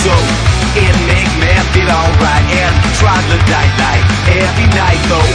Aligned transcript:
so 0.00 0.14
it 0.80 0.94
make 1.04 1.28
me 1.36 1.52
feel 1.76 1.90
alright 1.92 2.46
and 2.56 2.74
troglodyte 2.96 3.74
like 3.76 4.04
every 4.32 4.68
night 4.72 5.02
though. 5.12 5.32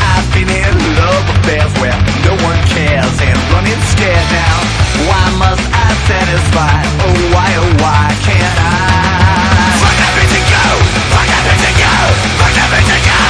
I've 0.00 0.24
been 0.32 0.48
in 0.48 0.74
love 0.96 1.24
affairs 1.36 1.72
where 1.82 1.94
no 2.24 2.32
one 2.40 2.60
cares 2.72 3.16
and 3.20 3.36
running 3.52 3.80
scared 3.92 4.28
now. 4.32 4.56
Why 5.04 5.24
must 5.36 5.64
I 5.74 5.88
satisfy? 6.08 6.78
Oh 7.04 7.16
why, 7.34 7.48
oh 7.60 7.70
why 7.84 8.08
can't 8.24 8.58
I? 8.58 9.76
Fuck 9.78 9.98
everything 10.10 10.46
go! 10.48 10.66
Fuck 11.14 11.28
everything 11.28 11.76
go! 11.78 11.94
Fuck 12.40 12.56
everything 12.56 13.02
go! 13.04 13.20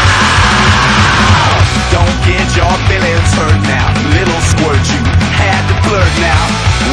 Don't 1.93 2.17
get 2.25 2.47
your 2.57 2.75
feelings 2.89 3.31
hurt 3.37 3.61
now, 3.67 3.89
little 4.17 4.43
squirt 4.49 4.81
you 4.93 5.01
had 5.37 5.61
to 5.69 5.75
flirt 5.89 6.15
now. 6.23 6.43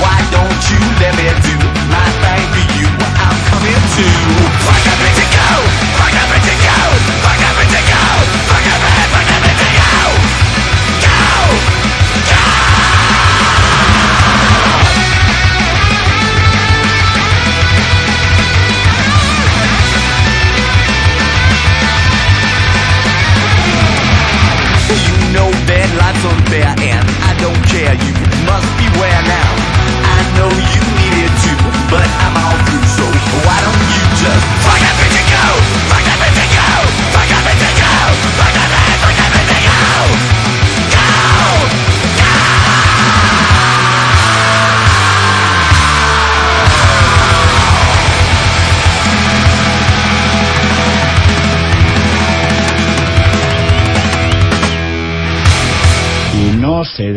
Why 0.01 0.17
don't 0.31 0.61
you 0.71 0.79
let 0.99 1.13
me 1.15 1.27
do 1.45 1.54
seu. 3.95 4.05
Vai 4.65 5.44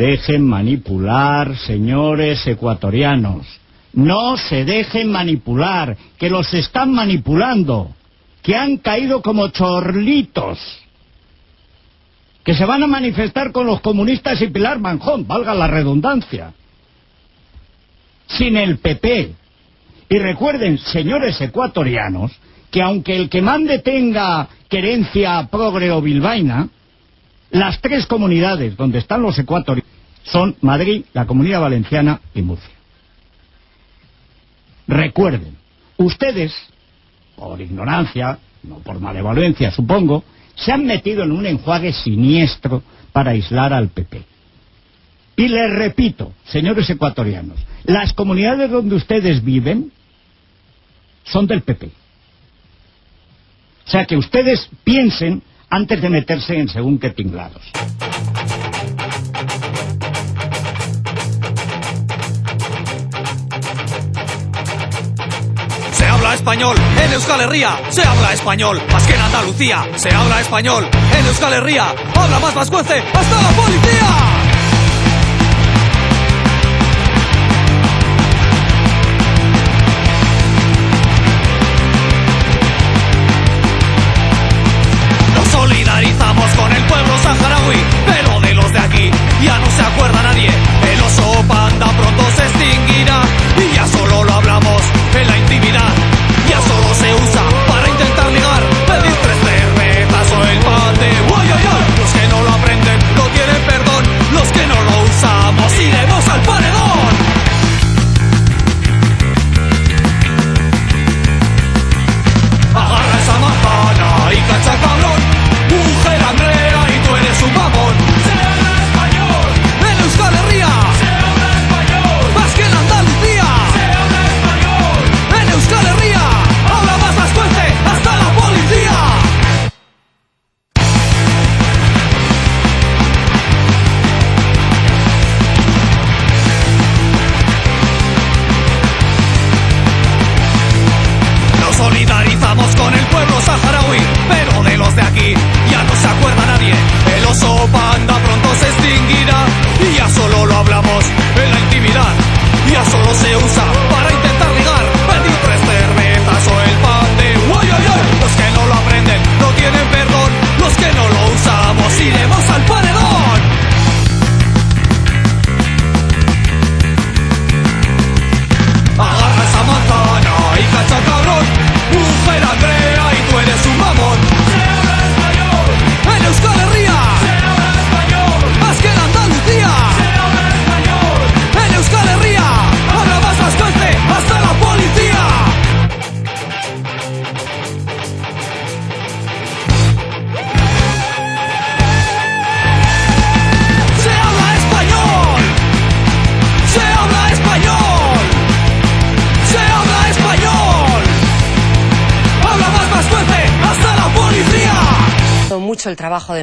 dejen 0.08 0.42
manipular, 0.42 1.56
señores 1.58 2.46
ecuatorianos. 2.46 3.46
No 3.92 4.36
se 4.36 4.64
dejen 4.64 5.10
manipular, 5.10 5.96
que 6.18 6.30
los 6.30 6.52
están 6.54 6.92
manipulando, 6.92 7.94
que 8.42 8.56
han 8.56 8.78
caído 8.78 9.20
como 9.20 9.48
chorlitos, 9.48 10.58
que 12.42 12.54
se 12.54 12.64
van 12.64 12.82
a 12.82 12.86
manifestar 12.86 13.52
con 13.52 13.66
los 13.66 13.80
comunistas 13.80 14.40
y 14.40 14.48
Pilar 14.48 14.78
Manjón, 14.78 15.26
valga 15.26 15.54
la 15.54 15.66
redundancia, 15.66 16.54
sin 18.26 18.56
el 18.56 18.78
PP. 18.78 19.34
Y 20.08 20.18
recuerden, 20.18 20.78
señores 20.78 21.38
ecuatorianos, 21.40 22.32
que 22.70 22.80
aunque 22.80 23.14
el 23.14 23.28
que 23.28 23.42
mande 23.42 23.80
tenga 23.80 24.48
querencia 24.70 25.48
progre 25.50 25.90
o 25.90 26.00
bilbaína, 26.00 26.68
las 27.50 27.80
tres 27.80 28.06
comunidades 28.06 28.76
donde 28.76 28.98
están 28.98 29.22
los 29.22 29.38
ecuatorianos 29.38 29.87
son 30.30 30.56
Madrid, 30.60 31.04
la 31.12 31.26
Comunidad 31.26 31.60
Valenciana 31.60 32.20
y 32.34 32.42
Murcia. 32.42 32.70
Recuerden, 34.86 35.56
ustedes, 35.96 36.54
por 37.36 37.60
ignorancia, 37.60 38.38
no 38.62 38.78
por 38.78 39.00
malevolencia 39.00 39.70
supongo, 39.70 40.24
se 40.54 40.72
han 40.72 40.86
metido 40.86 41.22
en 41.22 41.32
un 41.32 41.46
enjuague 41.46 41.92
siniestro 41.92 42.82
para 43.12 43.30
aislar 43.32 43.72
al 43.72 43.88
PP. 43.88 44.22
Y 45.36 45.48
les 45.48 45.70
repito, 45.70 46.32
señores 46.46 46.90
ecuatorianos, 46.90 47.58
las 47.84 48.12
comunidades 48.12 48.70
donde 48.70 48.96
ustedes 48.96 49.44
viven 49.44 49.92
son 51.24 51.46
del 51.46 51.62
PP. 51.62 51.86
O 53.86 53.90
sea 53.90 54.04
que 54.04 54.16
ustedes 54.16 54.68
piensen 54.84 55.42
antes 55.70 56.02
de 56.02 56.10
meterse 56.10 56.58
en 56.58 56.68
según 56.68 56.98
qué 56.98 57.10
tinglados. 57.10 57.62
Habla 66.28 66.36
español 66.36 66.76
en 67.02 67.12
Euskal 67.14 67.40
Herria, 67.40 67.70
se 67.88 68.02
habla 68.02 68.34
español 68.34 68.82
más 68.92 69.02
que 69.06 69.14
en 69.14 69.20
Andalucía, 69.20 69.88
se 69.96 70.14
habla 70.14 70.42
español 70.42 70.86
en 71.18 71.26
Euskal 71.26 71.54
Herria, 71.54 71.86
habla 72.14 72.38
más 72.38 72.54
vascuence, 72.54 73.02
hasta 73.14 73.42
la 73.42 73.48
policía. 73.48 74.08
Nos 85.34 85.48
solidarizamos 85.48 86.50
con 86.56 86.72
el 86.72 86.84
pueblo 86.84 87.18
saharaui, 87.22 87.76
pero 88.04 88.40
de 88.40 88.54
los 88.54 88.70
de 88.70 88.78
aquí 88.80 89.10
ya 89.42 89.58
no 89.58 89.70
se 89.70 89.80
acuerda 89.82 90.22
nadie. 90.22 90.50
El 90.92 91.00
oso 91.00 91.42
panda 91.48 91.86
pronto 91.86 92.22
se 92.36 92.42
extinguirá 92.42 93.22
y 93.56 93.74
ya 93.74 93.86
solo 93.86 94.24
lo 94.24 94.32
hablamos 94.34 94.82
en 95.14 95.26
la 95.26 95.38
intimidad. 95.38 95.97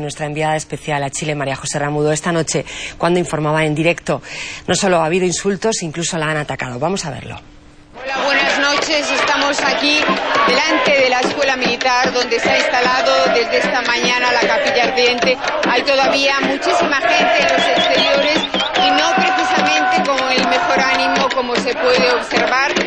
Nuestra 0.06 0.26
enviada 0.28 0.56
especial 0.56 1.04
a 1.04 1.10
Chile, 1.10 1.36
María 1.36 1.56
José 1.56 1.80
Ramudo, 1.80 2.12
esta 2.12 2.32
noche 2.32 2.64
cuando 2.98 3.20
informaba 3.20 3.66
en 3.66 3.76
directo. 3.76 4.22
No 4.68 4.76
solo 4.76 5.02
ha 5.02 5.06
habido 5.06 5.26
insultos, 5.26 5.82
incluso 5.82 6.18
la 6.18 6.28
han 6.30 6.38
atacado. 6.38 6.80
Vamos 6.80 7.06
a 7.06 7.12
verlo. 7.12 7.40
buenas 8.24 8.60
noches. 8.60 9.10
Estamos 9.12 9.60
aquí 9.62 10.00
delante 10.48 10.92
de 11.02 11.10
la 11.10 11.20
escuela 11.22 11.56
militar 11.58 12.14
donde 12.14 12.40
se 12.40 12.50
ha 12.50 12.58
instalado 12.58 13.34
desde 13.34 13.58
esta 13.58 13.82
mañana 13.82 14.32
la 14.32 14.48
capilla 14.48 14.84
ardiente. 14.84 15.38
Hay 15.70 15.82
todavía 15.82 16.40
muchísima 16.42 16.98
gente 16.98 17.38
en 17.40 17.50
los 17.50 17.68
exteriores 17.68 18.40
y 18.86 18.92
no 18.92 19.08
precisamente 19.16 20.04
con 20.06 20.32
el 20.32 20.48
mejor 20.48 20.80
ánimo 20.80 21.30
como 21.34 21.56
se 21.56 21.74
puede 21.74 22.14
observar. 22.14 22.85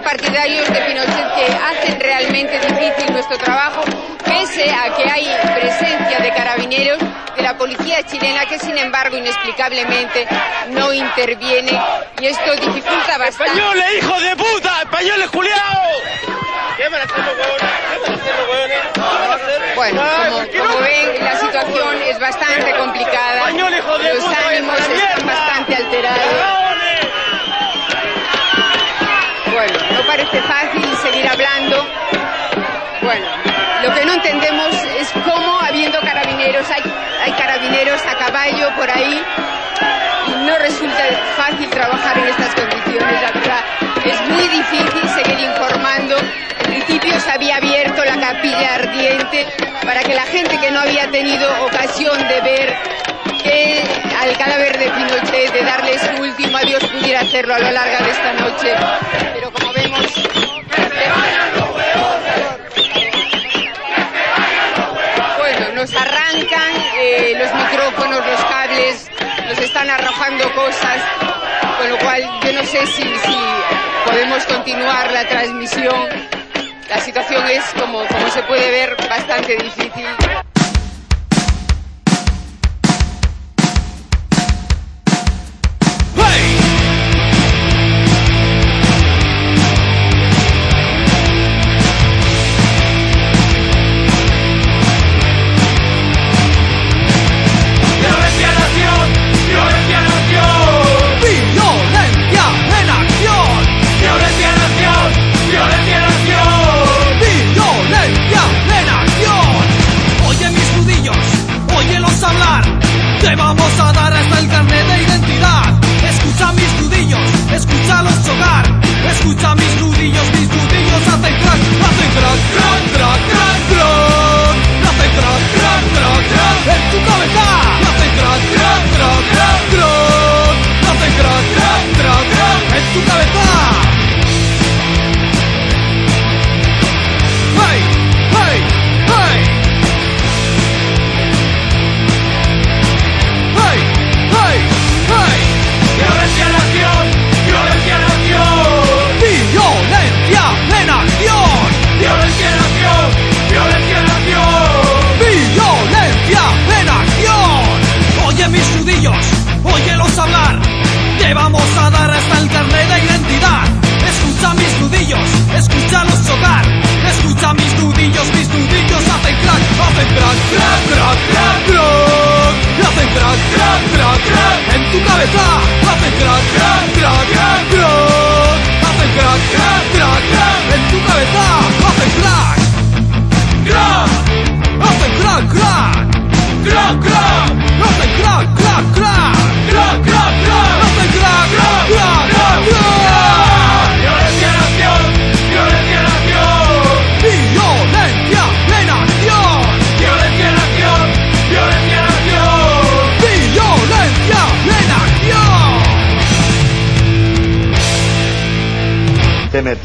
Partidarios 0.00 0.68
de 0.68 0.80
Pinochet 0.82 1.34
que 1.34 1.46
hacen 1.46 2.00
realmente 2.00 2.58
difícil 2.60 3.12
nuestro 3.12 3.38
trabajo, 3.38 3.82
pese 4.24 4.70
a 4.70 4.94
que 4.94 5.10
hay 5.10 5.26
presencia 5.54 6.18
de 6.20 6.30
carabineros 6.32 6.98
de 7.36 7.42
la 7.42 7.56
policía 7.56 8.02
chilena 8.04 8.46
que 8.46 8.58
sin 8.58 8.76
embargo 8.78 9.16
inexplicablemente 9.16 10.26
no 10.68 10.92
interviene 10.92 11.78
y 12.20 12.26
esto 12.26 12.54
dificulta 12.56 13.18
bastante. 13.18 13.52
¡Españoles, 13.52 13.86
hijo 13.98 14.20
de 14.20 14.36
puta! 14.36 14.82
¡Españoles, 14.82 15.30
culiao! 15.30 15.82
¿Qué 16.76 16.88
van 16.88 17.00
a 17.00 17.04
hacer 17.04 17.18
los 17.18 17.36
hueones? 17.36 17.70
¿Qué 17.88 17.98
van 17.98 18.10
a 18.10 18.14
hacer 18.14 18.34
los 18.36 18.48
hueones? 18.48 18.78
¿Qué 18.94 19.00
van 19.00 19.30
a 19.30 19.34
hacer? 19.34 19.74
Bueno, 19.74 20.02
como, 20.58 20.80
ven, 20.80 21.24
la 21.24 21.36
situación 21.36 22.02
es 22.02 22.18
bastante 22.18 22.70
complicada. 22.76 23.50
Los 23.50 24.24
ánimos 24.46 24.78
están 24.78 25.26
bastante 25.26 25.76
alterados. 25.76 26.20
¡Cagones! 26.40 27.06
Bueno, 29.52 29.78
parece 30.36 30.42
fácil 30.42 30.96
seguir 30.98 31.28
hablando. 31.28 31.86
Bueno, 33.02 33.26
lo 33.82 33.94
que 33.94 34.04
no 34.04 34.12
entendemos 34.14 34.74
es 34.98 35.10
cómo, 35.24 35.60
habiendo 35.60 36.00
carabineros, 36.00 36.66
hay, 36.70 37.32
carabineros 37.32 38.00
a 38.06 38.16
caballo 38.18 38.74
por 38.76 38.90
ahí, 38.90 39.22
no 40.44 40.58
resulta 40.58 41.02
fácil 41.36 41.68
trabajar 41.70 42.18
en 42.18 42.28
estas 42.28 42.54
condiciones, 42.54 43.22
la 43.22 43.30
verdad. 43.32 43.64
Es 44.04 44.20
muy 44.28 44.48
difícil 44.48 45.08
seguir 45.10 45.40
informando. 45.40 46.16
En 46.18 46.66
principio 46.66 47.20
se 47.20 47.30
había 47.30 47.56
abierto 47.56 48.04
la 48.04 48.18
capilla 48.18 48.74
ardiente 48.74 49.46
para 49.84 50.02
que 50.02 50.14
la 50.14 50.22
gente 50.22 50.58
que 50.58 50.70
no 50.70 50.80
había 50.80 51.10
tenido 51.10 51.48
ocasión 51.64 52.16
de 52.28 52.40
ver 52.40 52.76
que 53.42 53.82
al 54.20 54.36
cadáver 54.36 54.78
de 54.78 54.90
Pinochet, 54.90 55.52
de 55.52 55.62
darle 55.62 55.98
su 55.98 56.22
último 56.22 56.56
adiós, 56.58 56.84
pudiera 56.84 57.20
hacerlo 57.20 57.54
a 57.54 57.58
lo 57.58 57.70
largo 57.70 58.04
de 58.04 58.10
esta 58.10 58.32
noche. 58.32 58.74
Pero. 59.34 59.65
Bueno, 65.38 65.72
nos 65.74 65.94
arrancan 65.94 66.72
eh, 66.98 67.34
los 67.38 67.54
micrófonos, 67.54 68.26
los 68.26 68.44
cables, 68.46 69.10
nos 69.46 69.58
están 69.58 69.88
arrojando 69.90 70.52
cosas, 70.54 71.02
con 71.78 71.90
lo 71.90 71.98
cual 71.98 72.22
yo 72.42 72.52
no 72.52 72.64
sé 72.64 72.86
si, 72.86 73.04
podemos 74.06 74.44
continuar 74.46 75.12
la 75.12 75.26
transmisión. 75.28 76.08
La 76.88 76.98
situación 76.98 77.44
es, 77.48 77.64
como 77.78 78.04
se 78.30 78.42
puede 78.44 78.70
ver, 78.70 78.96
bastante 79.08 79.56
difícil. 79.56 80.06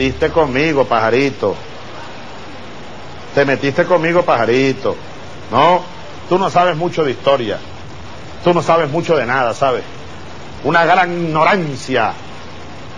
Metiste 0.01 0.31
conmigo, 0.31 0.85
pajarito. 0.85 1.55
Te 3.35 3.45
metiste 3.45 3.85
conmigo, 3.85 4.23
pajarito. 4.23 4.95
No, 5.51 5.81
tú 6.27 6.39
no 6.39 6.49
sabes 6.49 6.75
mucho 6.75 7.03
de 7.03 7.11
historia. 7.11 7.59
Tú 8.43 8.51
no 8.51 8.63
sabes 8.63 8.89
mucho 8.89 9.15
de 9.15 9.27
nada, 9.27 9.53
¿sabes? 9.53 9.83
Una 10.63 10.85
gran 10.85 11.11
ignorancia 11.11 12.13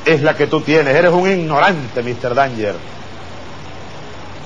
es 0.05 0.21
la 0.21 0.33
que 0.37 0.47
tú 0.47 0.61
tienes. 0.61 0.95
Eres 0.95 1.11
un 1.11 1.29
ignorante, 1.29 2.01
Mr. 2.01 2.33
Danger. 2.33 2.75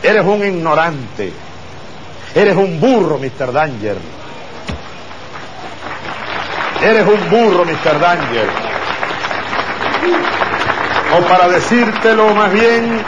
Eres 0.02 0.26
un 0.26 0.44
ignorante. 0.44 1.32
Eres 2.34 2.56
un 2.56 2.80
burro, 2.80 3.20
Mr. 3.20 3.52
Danger. 3.52 3.98
Eres 6.82 7.06
un 7.06 7.30
burro, 7.30 7.66
Mr. 7.66 8.00
Danger. 8.00 8.68
O 11.16 11.22
para 11.22 11.48
decírtelo 11.48 12.36
más 12.36 12.52
bien, 12.52 13.02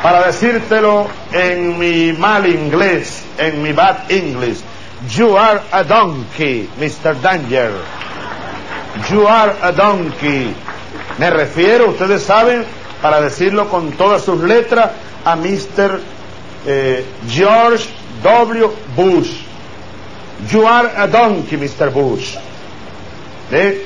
para 0.00 0.26
decírtelo 0.26 1.08
en 1.32 1.76
mi 1.76 2.12
mal 2.12 2.46
inglés, 2.46 3.24
en 3.36 3.62
mi 3.62 3.72
bad 3.72 4.08
English, 4.10 4.58
you 5.08 5.36
are 5.36 5.60
a 5.72 5.82
donkey, 5.82 6.68
Mr. 6.78 7.20
Danger. 7.20 7.72
You 9.10 9.26
are 9.26 9.56
a 9.60 9.72
donkey. 9.72 10.54
Me 11.18 11.30
refiero, 11.30 11.88
ustedes 11.90 12.22
saben, 12.22 12.64
para 13.02 13.20
decirlo 13.20 13.68
con 13.68 13.92
todas 13.92 14.22
sus 14.22 14.40
letras, 14.42 14.90
a 15.24 15.34
Mr. 15.34 16.00
eh, 16.66 17.04
George 17.28 17.88
W. 18.22 18.70
Bush. 18.94 19.42
You 20.50 20.66
are 20.66 20.90
a 20.96 21.08
donkey, 21.08 21.56
Mr. 21.56 21.90
Bush. 21.90 22.36
¿Eh? 23.50 23.84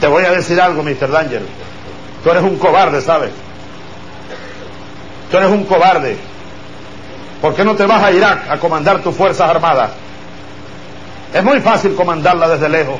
Te 0.00 0.06
voy 0.06 0.24
a 0.24 0.30
decir 0.30 0.60
algo, 0.60 0.82
Mr. 0.82 1.10
Danger. 1.10 1.42
Tú 2.22 2.30
eres 2.30 2.42
un 2.42 2.56
cobarde, 2.58 3.00
¿sabes? 3.00 3.30
Tú 5.30 5.36
eres 5.36 5.50
un 5.50 5.64
cobarde. 5.64 6.16
¿Por 7.40 7.54
qué 7.54 7.64
no 7.64 7.74
te 7.74 7.86
vas 7.86 8.02
a 8.02 8.12
Irak 8.12 8.48
a 8.48 8.58
comandar 8.58 9.00
tus 9.00 9.16
fuerzas 9.16 9.48
armadas? 9.50 9.90
Es 11.34 11.42
muy 11.42 11.60
fácil 11.60 11.94
comandarla 11.94 12.48
desde 12.48 12.68
lejos. 12.68 12.98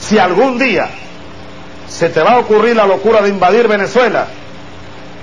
Si 0.00 0.18
algún 0.18 0.58
día, 0.58 0.88
se 1.88 2.08
te 2.08 2.20
va 2.22 2.32
a 2.32 2.38
ocurrir 2.38 2.74
la 2.74 2.86
locura 2.86 3.20
de 3.20 3.28
invadir 3.28 3.68
Venezuela. 3.68 4.26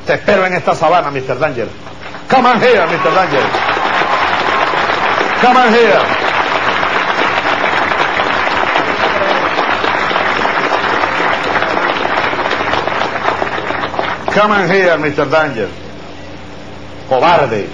Te 0.05 0.13
espero 0.13 0.45
en 0.45 0.53
esta 0.53 0.75
sabana, 0.75 1.11
Mr. 1.11 1.37
Danger. 1.37 1.67
Come 2.29 2.49
on 2.49 2.61
here, 2.61 2.85
Mr. 2.85 3.13
Danger. 3.13 3.43
Come 5.41 5.59
on 5.59 5.73
here. 5.73 6.28
Come 14.39 14.67
here, 14.69 14.97
Mr. 14.97 15.29
Danger. 15.29 15.67
Cobarde, 17.09 17.67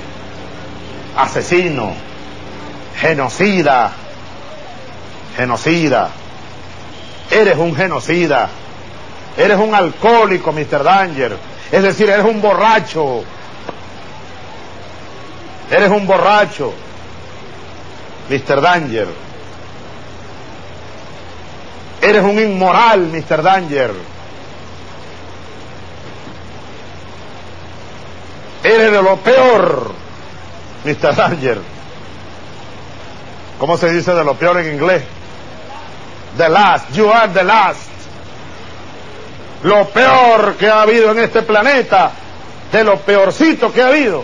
asesino, 1.16 1.94
genocida, 3.00 3.92
genocida. 5.38 6.10
Eres 7.30 7.56
un 7.58 7.76
genocida. 7.76 8.50
Eres 9.38 9.60
un 9.60 9.76
alcohólico, 9.76 10.52
Mr. 10.52 10.84
Danger. 10.84 11.38
Es 11.72 11.84
decir, 11.84 12.10
eres 12.10 12.26
un 12.26 12.42
borracho. 12.42 13.24
Eres 15.70 15.92
un 15.92 16.08
borracho, 16.08 16.74
Mr. 18.28 18.60
Danger. 18.60 19.08
Eres 22.02 22.24
un 22.24 22.40
inmoral, 22.40 23.02
Mr. 23.02 23.44
Danger. 23.44 24.15
Eres 28.66 28.92
de 28.92 29.02
lo 29.04 29.18
peor, 29.18 29.92
Mr. 30.86 31.16
Danger. 31.16 31.60
¿Cómo 33.60 33.78
se 33.78 33.94
dice 33.94 34.16
de 34.16 34.24
lo 34.24 34.34
peor 34.34 34.60
en 34.60 34.74
inglés? 34.74 35.04
The 36.36 36.50
last. 36.50 36.92
You 36.92 37.12
are 37.12 37.32
the 37.32 37.44
last. 37.44 37.92
Lo 39.62 39.88
peor 39.90 40.56
que 40.56 40.68
ha 40.68 40.82
habido 40.82 41.12
en 41.12 41.20
este 41.20 41.44
planeta, 41.44 42.12
de 42.72 42.84
lo 42.84 42.98
peorcito 43.02 43.72
que 43.72 43.84
ha 43.84 43.88
habido, 43.90 44.24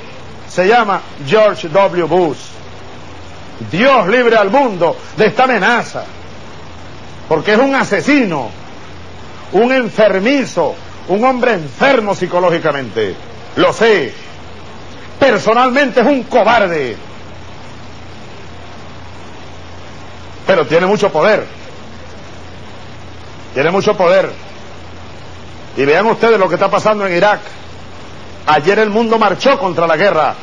se 0.50 0.68
llama 0.68 1.02
George 1.28 1.70
W. 1.70 2.04
Bush. 2.06 2.40
Dios 3.70 4.08
libre 4.08 4.38
al 4.38 4.50
mundo 4.50 4.98
de 5.18 5.28
esta 5.28 5.44
amenaza. 5.44 6.04
Porque 7.30 7.54
es 7.54 7.60
un 7.60 7.76
asesino, 7.76 8.50
un 9.52 9.72
enfermizo, 9.72 10.74
un 11.10 11.24
hombre 11.26 11.54
enfermo 11.54 12.16
psicológicamente. 12.16 13.16
Lo 13.56 13.72
sé. 13.72 14.31
Personalmente 15.22 16.02
es 16.02 16.08
un 16.08 16.24
cobarde. 16.24 16.98
Pero 20.48 20.66
tiene 20.66 20.88
mucho 20.88 21.12
poder. 21.12 21.46
Tiene 23.54 23.70
mucho 23.70 23.96
poder. 23.96 24.32
Y 25.78 25.86
vean 25.86 26.08
ustedes 26.08 26.40
lo 26.40 26.50
que 26.50 26.56
está 26.56 26.72
pasando 26.72 27.06
en 27.06 27.16
Irak. 27.16 27.40
Ayer 28.48 28.80
el 28.80 28.90
mundo 28.90 29.20
marchó 29.20 29.60
contra 29.60 29.86
la 29.86 29.96
guerra. 29.96 30.34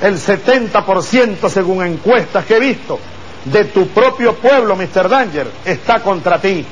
El 0.00 0.14
70% 0.14 1.48
según 1.48 1.84
encuestas 1.84 2.44
que 2.44 2.56
he 2.56 2.60
visto 2.60 3.00
de 3.46 3.64
tu 3.64 3.88
propio 3.88 4.36
pueblo, 4.36 4.76
Mr. 4.76 5.08
Danger, 5.08 5.50
está 5.64 5.98
contra 5.98 6.40
ti. 6.40 6.64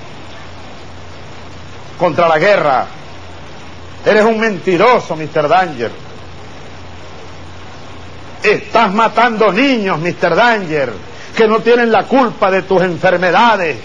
Contra 1.99 2.29
la 2.29 2.39
guerra. 2.39 3.02
Eres 4.05 4.25
un 4.25 4.39
mentiroso, 4.39 5.17
Mr. 5.17 5.49
Danger. 5.49 5.91
Estás 8.43 8.93
matando 8.93 9.53
niños, 9.53 10.01
Mr. 10.01 10.35
Danger, 10.35 10.93
que 11.37 11.47
no 11.47 11.61
tienen 11.61 11.93
la 11.93 12.05
culpa 12.05 12.51
de 12.51 12.63
tus 12.63 12.83
enfermedades, 12.83 13.77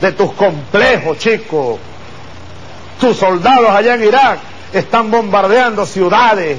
de 0.00 0.12
tus 0.12 0.32
complejos, 0.32 1.18
chico. 1.18 1.78
Tus 2.98 3.16
soldados 3.16 3.68
allá 3.68 3.94
en 3.94 4.04
Irak 4.04 4.38
están 4.72 5.10
bombardeando 5.10 5.84
ciudades. 5.84 6.58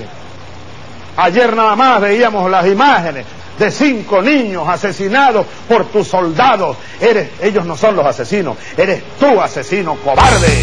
Ayer 1.17 1.55
nada 1.55 1.75
más 1.75 1.99
veíamos 1.99 2.49
las 2.51 2.67
imágenes 2.67 3.25
de 3.57 3.71
cinco 3.71 4.21
niños 4.21 4.67
asesinados 4.67 5.47
por 5.67 5.85
tus 5.85 6.07
soldados. 6.07 6.77
Eres, 7.01 7.29
ellos 7.41 7.65
no 7.65 7.75
son 7.75 7.95
los 7.95 8.05
asesinos, 8.05 8.55
eres 8.77 9.01
tú 9.19 9.41
asesino, 9.41 9.95
cobarde. 9.95 10.59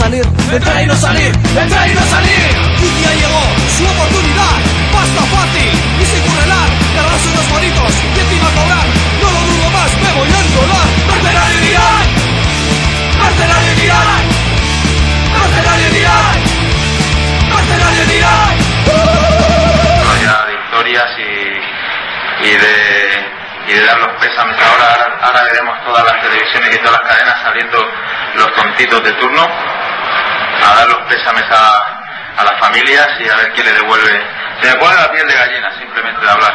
Salir, 0.00 0.24
entra 0.50 0.82
y 0.82 0.86
no 0.86 0.96
salir, 0.96 1.28
entra 1.28 1.88
y 1.88 1.94
no 1.94 2.04
salir. 2.08 2.40
Un 2.80 2.92
día 2.96 3.12
llegó 3.20 3.42
su 3.76 3.84
oportunidad, 3.84 4.56
pasta 4.92 5.22
fácil 5.28 5.70
y 6.00 6.04
sin 6.08 6.20
currelar, 6.24 6.68
cargarse 6.96 7.28
unos 7.28 7.48
bonitos 7.52 7.92
y 8.16 8.20
encima 8.20 8.48
cobrar. 8.56 8.86
No 9.20 9.28
lo 9.28 9.40
dudo 9.44 9.66
más, 9.76 9.90
me 10.00 10.10
voy 10.16 10.30
a 10.32 10.40
enrolar. 10.40 10.88
Mercenario 11.04 11.58
en 11.60 11.66
Irán, 11.68 12.06
mercenario 13.20 13.72
en 13.72 13.80
Irán, 13.84 14.22
mercenario 15.36 15.86
en 15.86 15.96
Irán, 16.00 16.36
mercenario 17.52 18.02
en 18.02 18.10
Irán. 18.16 18.54
Vaya 20.08 20.34
de 20.48 20.52
historias 20.64 21.10
y, 21.18 21.32
y 22.48 22.52
de 22.56 23.40
y 23.68 23.72
de 23.74 23.84
dar 23.84 23.98
los 24.00 24.12
pésames. 24.16 24.56
Ahora, 24.56 25.18
ahora 25.20 25.42
veremos 25.44 25.76
todas 25.84 26.04
las 26.04 26.22
televisiones 26.22 26.74
y 26.74 26.78
todas 26.78 26.92
las 26.92 27.10
cadenas 27.12 27.36
saliendo 27.42 27.78
los 28.34 28.54
tontitos 28.54 29.04
de 29.04 29.12
turno 29.12 29.46
a 30.62 30.74
dar 30.74 30.88
los 30.88 31.00
pésames 31.08 31.44
a, 31.50 32.40
a 32.40 32.44
las 32.44 32.58
familias 32.60 33.08
y 33.20 33.28
a 33.28 33.36
ver 33.36 33.52
quién 33.52 33.66
le 33.66 33.72
devuelve. 33.72 34.26
Se 34.60 34.68
me 34.68 34.74
pone 34.76 34.94
la 34.94 35.10
piel 35.12 35.26
de 35.26 35.34
gallina 35.34 35.70
simplemente 35.78 36.24
de 36.24 36.30
hablar. 36.30 36.54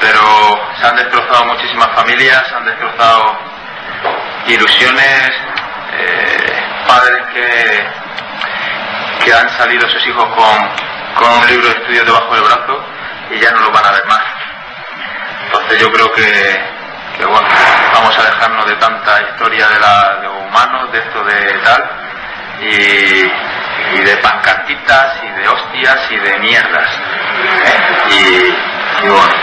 pero 0.00 0.20
se 0.78 0.86
han 0.86 0.96
destrozado 0.96 1.46
muchísimas 1.46 1.88
familias, 1.94 2.46
se 2.48 2.54
han 2.54 2.64
destrozado 2.64 3.38
ilusiones, 4.46 5.30
eh, 5.92 6.62
padres 6.86 7.22
que, 7.32 7.86
que 9.24 9.32
han 9.32 9.48
salido 9.56 9.88
sus 9.88 10.06
hijos 10.06 10.24
con, 10.24 10.68
con 11.14 11.32
un 11.38 11.46
libro 11.46 11.66
de 11.68 11.72
estudio 11.72 12.04
debajo 12.04 12.34
del 12.34 12.44
brazo 12.44 12.84
y 13.30 13.40
ya 13.40 13.50
no 13.52 13.60
lo 13.60 13.70
van 13.70 13.86
a 13.86 13.92
ver 13.92 14.06
más. 14.06 14.22
Entonces 15.46 15.78
yo 15.78 15.90
creo 15.92 16.12
que, 16.12 16.60
que 17.16 17.24
bueno, 17.24 17.48
vamos 17.94 18.18
a 18.18 18.22
dejarnos 18.22 18.66
de 18.66 18.76
tanta 18.76 19.22
historia 19.22 19.68
de, 19.68 19.80
la, 19.80 20.16
de 20.20 20.28
humanos, 20.28 20.92
de 20.92 20.98
esto 20.98 21.24
de 21.24 21.58
tal, 21.64 22.03
y, 22.60 24.00
de 24.02 24.16
pancartitas 24.18 25.16
y 25.22 25.40
de 25.40 25.48
hostias 25.48 26.10
y 26.10 26.16
de 26.18 26.38
mierdas. 26.38 26.90
¿eh? 27.64 28.52
Y, 29.02 29.08
bueno, 29.08 29.34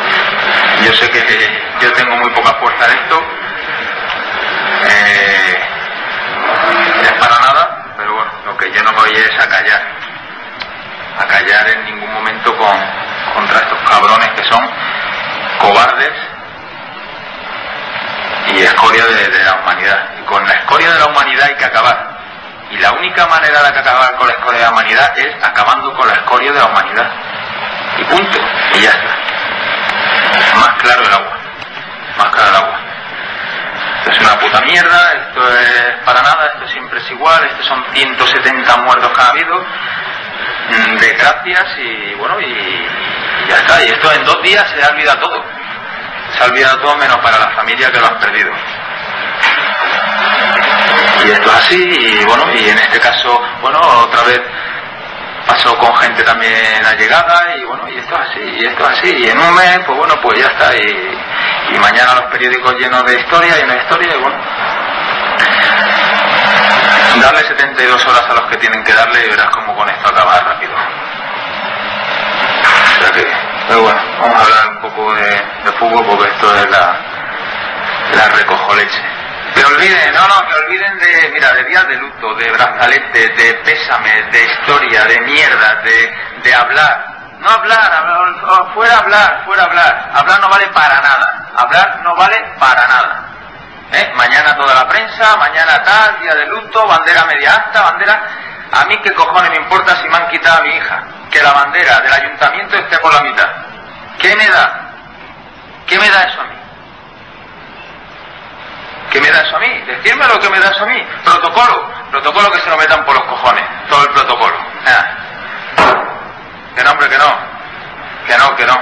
yo 0.85 0.93
sé 0.93 1.09
que 1.09 1.61
yo 1.79 1.91
tengo 1.93 2.15
muy 2.17 2.29
poca 2.31 2.53
fuerza 2.59 2.85
en 2.85 2.99
esto. 2.99 3.23
Eh, 4.87 5.59
es 7.03 7.11
para 7.13 7.39
nada, 7.39 7.93
pero 7.97 8.13
bueno, 8.13 8.31
lo 8.45 8.57
que 8.57 8.71
yo 8.71 8.83
no 8.83 8.91
me 8.91 8.99
voy 8.99 9.15
es 9.15 9.39
a 9.39 9.47
callar. 9.47 9.81
A 11.19 11.25
callar 11.25 11.69
en 11.69 11.85
ningún 11.85 12.13
momento 12.13 12.55
con, 12.57 12.77
contra 13.33 13.59
estos 13.59 13.79
cabrones 13.89 14.29
que 14.29 14.43
son 14.43 14.69
cobardes 15.59 16.11
y 18.47 18.59
escoria 18.59 19.05
de, 19.05 19.27
de 19.27 19.43
la 19.43 19.55
humanidad. 19.55 20.09
Y 20.19 20.23
con 20.23 20.45
la 20.47 20.53
escoria 20.53 20.91
de 20.91 20.99
la 20.99 21.05
humanidad 21.07 21.47
hay 21.47 21.55
que 21.55 21.65
acabar. 21.65 22.20
Y 22.71 22.77
la 22.77 22.91
única 22.93 23.27
manera 23.27 23.61
de 23.61 23.67
acabar 23.67 24.15
con 24.15 24.27
la 24.27 24.33
escoria 24.33 24.59
de 24.59 24.65
la 24.65 24.71
humanidad 24.71 25.17
es 25.17 25.35
acabando 25.43 25.93
con 25.93 26.07
la 26.07 26.13
escoria 26.13 26.51
de 26.51 26.59
la 26.59 26.65
humanidad. 26.65 27.11
Y 27.97 28.03
punto. 28.05 28.39
Y 28.73 28.81
ya 28.81 28.89
está. 28.89 29.21
Más 30.55 30.81
claro 30.81 31.03
el 31.03 31.13
agua. 31.13 31.37
Más 32.17 32.29
claro 32.29 32.49
el 32.49 32.55
agua. 32.55 32.79
Esto 33.99 34.11
es 34.11 34.19
una 34.19 34.39
puta 34.39 34.61
mierda, 34.61 35.13
esto 35.13 35.57
es 35.59 35.97
para 36.05 36.21
nada, 36.23 36.47
esto 36.53 36.67
siempre 36.69 36.97
es 36.99 37.11
igual, 37.11 37.43
estos 37.45 37.67
son 37.67 37.83
170 37.93 38.77
muertos 38.77 39.11
que 39.11 39.21
ha 39.21 39.27
habido, 39.27 39.59
mm, 39.59 40.97
desgracias 40.97 41.77
y 41.77 42.15
bueno, 42.15 42.39
y, 42.39 42.45
y 42.45 43.47
ya 43.47 43.57
está. 43.57 43.83
Y 43.83 43.89
esto 43.89 44.11
en 44.13 44.23
dos 44.23 44.41
días 44.41 44.67
se 44.69 44.83
ha 44.83 44.87
olvidado 44.87 45.19
todo. 45.19 45.43
Se 46.35 46.43
ha 46.43 46.47
olvidado 46.47 46.79
todo 46.79 46.95
menos 46.97 47.17
para 47.17 47.37
la 47.37 47.49
familia 47.51 47.91
que 47.91 47.99
lo 47.99 48.07
han 48.07 48.17
perdido. 48.17 48.51
Y 51.25 51.31
esto 51.31 51.49
es 51.49 51.55
así, 51.57 51.83
y 52.21 52.25
bueno, 52.25 52.43
y 52.53 52.69
en 52.69 52.77
este 52.77 52.99
caso, 52.99 53.41
bueno, 53.61 53.79
otra 53.79 54.23
vez 54.23 54.41
pasó 55.45 55.75
con 55.77 55.95
gente 55.97 56.23
también 56.23 56.85
allegada, 56.85 57.55
y 57.57 57.65
bueno, 57.65 57.87
y 57.89 57.97
esto 57.97 58.15
es 58.15 58.29
así, 58.29 58.39
y 58.39 58.65
esto 58.65 58.83
es 58.83 58.99
así, 58.99 59.15
y 59.17 59.29
en 59.29 59.39
un 59.39 59.53
mes, 59.55 59.79
pues 59.85 59.97
bueno, 59.97 60.15
pues 60.21 60.39
ya 60.39 60.47
está, 60.47 60.75
y, 60.75 61.75
y 61.75 61.79
mañana 61.79 62.15
los 62.15 62.25
periódicos 62.31 62.75
llenos 62.75 63.03
de 63.05 63.19
historia 63.19 63.59
y 63.59 63.63
una 63.63 63.75
historia, 63.75 64.15
y 64.15 64.21
bueno, 64.21 64.37
darle 67.21 67.43
72 67.43 68.05
horas 68.07 68.23
a 68.29 68.33
los 68.33 68.49
que 68.49 68.57
tienen 68.57 68.83
que 68.83 68.93
darle 68.93 69.25
y 69.25 69.29
verás 69.29 69.49
cómo 69.51 69.75
con 69.75 69.89
esto 69.89 70.09
acaba 70.09 70.39
rápido. 70.39 70.73
O 72.97 73.01
sea 73.01 73.11
que, 73.11 73.27
pero 73.67 73.81
bueno, 73.81 74.01
vamos 74.19 74.35
a 74.35 74.43
hablar 74.43 74.67
un 74.69 74.81
poco 74.81 75.13
de, 75.13 75.29
de 75.65 75.71
fútbol 75.77 76.05
porque 76.05 76.31
esto 76.31 76.55
es 76.55 76.69
la, 76.71 76.95
la 78.15 78.27
recojo 78.29 78.75
leche. 78.75 79.01
Que 79.53 79.65
olviden, 79.65 80.13
no, 80.13 80.27
no, 80.27 80.47
que 80.47 80.55
olviden 80.65 80.97
de, 80.99 81.29
mira, 81.33 81.53
de 81.53 81.63
días 81.65 81.87
de 81.87 81.95
luto, 81.97 82.33
de 82.35 82.51
brazaletes, 82.51 83.37
de 83.37 83.53
pésames, 83.65 84.31
de 84.31 84.43
historia, 84.45 85.03
de 85.05 85.21
mierda, 85.21 85.81
de, 85.83 86.13
de 86.43 86.55
hablar. 86.55 87.05
No 87.39 87.49
hablar, 87.49 87.91
hablar, 87.93 88.73
fuera 88.73 88.97
hablar, 88.99 89.41
fuera 89.45 89.63
hablar. 89.63 90.11
Hablar 90.13 90.39
no 90.41 90.49
vale 90.49 90.67
para 90.67 91.01
nada. 91.01 91.49
Hablar 91.57 91.99
no 92.03 92.15
vale 92.15 92.37
para 92.59 92.87
nada. 92.87 93.27
¿Eh? 93.91 94.13
Mañana 94.15 94.55
toda 94.55 94.73
la 94.73 94.87
prensa, 94.87 95.35
mañana 95.37 95.83
tal, 95.83 96.19
día 96.21 96.33
de 96.35 96.45
luto, 96.47 96.87
bandera 96.87 97.25
media 97.25 97.55
alta, 97.55 97.81
bandera... 97.81 98.21
A 98.73 98.85
mí 98.85 98.97
qué 99.03 99.13
cojones 99.13 99.49
me 99.49 99.57
importa 99.57 99.97
si 99.97 100.07
me 100.07 100.15
han 100.15 100.29
quitado 100.29 100.59
a 100.59 100.61
mi 100.61 100.69
hija. 100.69 101.03
Que 101.29 101.43
la 101.43 101.51
bandera 101.51 101.99
del 101.99 102.13
ayuntamiento 102.13 102.77
esté 102.77 102.97
por 102.99 103.13
la 103.13 103.21
mitad. 103.21 103.47
¿Qué 104.17 104.33
me 104.33 104.47
da? 104.47 104.81
¿Qué 105.85 105.99
me 105.99 106.09
da 106.09 106.23
eso 106.23 106.39
a 106.39 106.45
mí? 106.45 106.60
¿Qué 109.11 109.19
me 109.19 109.29
da 109.29 109.41
eso 109.41 109.57
a 109.57 109.59
mí? 109.59 109.81
Decirme 109.85 110.25
lo 110.25 110.39
que 110.39 110.49
me 110.49 110.59
da 110.59 110.69
eso 110.69 110.83
a 110.83 110.87
mí. 110.87 111.05
Protocolo. 111.25 111.91
Protocolo 112.11 112.49
que 112.51 112.59
se 112.59 112.69
lo 112.69 112.77
metan 112.77 113.03
por 113.03 113.13
los 113.13 113.25
cojones. 113.25 113.63
Todo 113.89 114.03
el 114.03 114.09
protocolo. 114.11 114.57
Que 116.75 116.83
no, 116.83 116.91
hombre, 116.91 117.09
que 117.09 117.17
no. 117.17 117.25
Que 118.25 118.37
no, 118.37 118.55
que 118.55 118.65
no. 118.65 118.73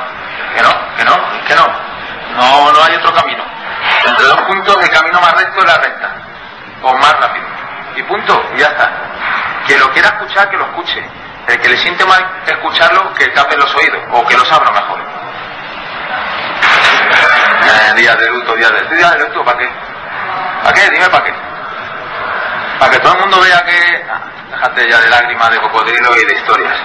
Que 0.55 0.61
no, 0.61 0.95
que 0.97 1.03
no, 1.03 1.43
que 1.47 1.55
no. 1.55 1.67
No, 2.35 2.83
hay 2.83 2.95
otro 2.95 3.13
camino. 3.13 3.43
Entre 4.05 4.25
dos 4.25 4.41
puntos 4.43 4.77
el 4.83 4.89
camino 4.89 5.19
más 5.19 5.33
recto 5.33 5.59
es 5.59 5.65
la 5.65 5.77
recta. 5.77 6.09
O 6.83 6.93
más 6.93 7.13
rápido. 7.19 7.45
Y 7.95 8.03
punto, 8.03 8.49
y 8.55 8.59
ya 8.59 8.67
está. 8.67 8.91
Quien 9.65 9.79
lo 9.79 9.91
quiera 9.91 10.09
escuchar, 10.09 10.49
que 10.49 10.57
lo 10.57 10.65
escuche. 10.65 11.03
El 11.47 11.59
que 11.59 11.69
le 11.69 11.77
siente 11.77 12.05
mal 12.05 12.23
escucharlo, 12.45 13.13
que 13.15 13.27
tape 13.29 13.57
los 13.57 13.73
oídos. 13.73 14.03
O 14.11 14.25
que 14.27 14.37
los 14.37 14.51
abra 14.51 14.71
mejor. 14.71 14.99
Eh, 17.61 17.93
día 17.95 18.15
de 18.15 18.27
luto, 18.29 18.55
día 18.55 18.69
de, 18.69 18.95
día 18.95 19.09
de 19.09 19.19
luto, 19.19 19.43
¿para 19.43 19.57
qué? 19.57 19.69
¿Para 20.63 20.73
qué? 20.73 20.89
Dime 20.91 21.09
para 21.09 21.23
qué. 21.23 21.33
Para 22.79 22.91
que 22.91 22.99
todo 22.99 23.13
el 23.13 23.19
mundo 23.21 23.41
vea 23.41 23.63
que... 23.65 24.05
Ah, 24.09 24.21
déjate 24.51 24.89
ya 24.89 24.99
de 24.99 25.09
lágrimas, 25.09 25.49
de 25.51 25.59
cocodrilo 25.59 26.17
y 26.17 26.25
de 26.25 26.33
historias. 26.33 26.79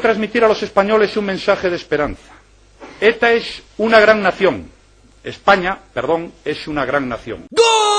Transmitir 0.00 0.44
a 0.44 0.48
los 0.48 0.62
españoles 0.62 1.16
un 1.16 1.26
mensaje 1.26 1.70
de 1.70 1.76
esperanza. 1.76 2.32
ETA 3.00 3.32
es 3.32 3.62
una 3.78 4.00
gran 4.00 4.22
nación. 4.22 4.70
España, 5.22 5.78
perdón, 5.92 6.32
es 6.44 6.66
una 6.66 6.84
gran 6.84 7.08
nación. 7.08 7.46
Si 7.54 7.89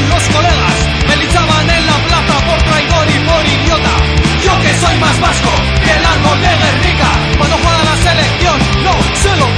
los 0.00 0.22
colegas, 0.28 0.78
me 1.08 1.16
linchaban 1.16 1.68
en 1.68 1.86
la 1.86 1.98
plaza 2.06 2.46
por 2.46 2.62
traidor 2.62 3.06
y 3.10 3.18
por 3.28 3.46
idiota. 3.46 3.94
Yo 4.42 4.60
que 4.60 4.74
soy 4.74 4.96
más 4.98 5.20
vasco 5.20 5.50
que 5.84 5.90
el 5.90 6.04
árbol 6.04 6.40
de 6.40 6.48
Guernica, 6.48 7.08
cuando 7.38 7.56
juega 7.58 7.84
la 7.84 7.96
selección, 7.96 8.58
no 8.82 8.94
sé 9.14 9.36
lo 9.36 9.51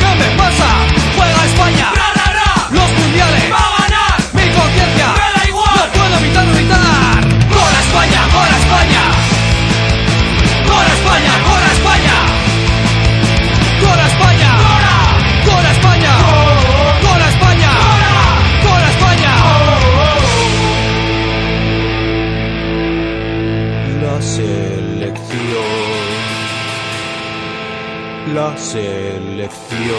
selección. 28.74 29.94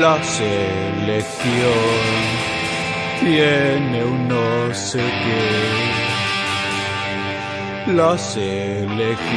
La 0.00 0.20
selección. 0.22 1.84
Tiene 3.20 4.04
un 4.04 4.28
no 4.28 4.74
sé 4.74 5.04
qué. 5.22 5.44
La 7.92 8.18
selección. 8.18 9.30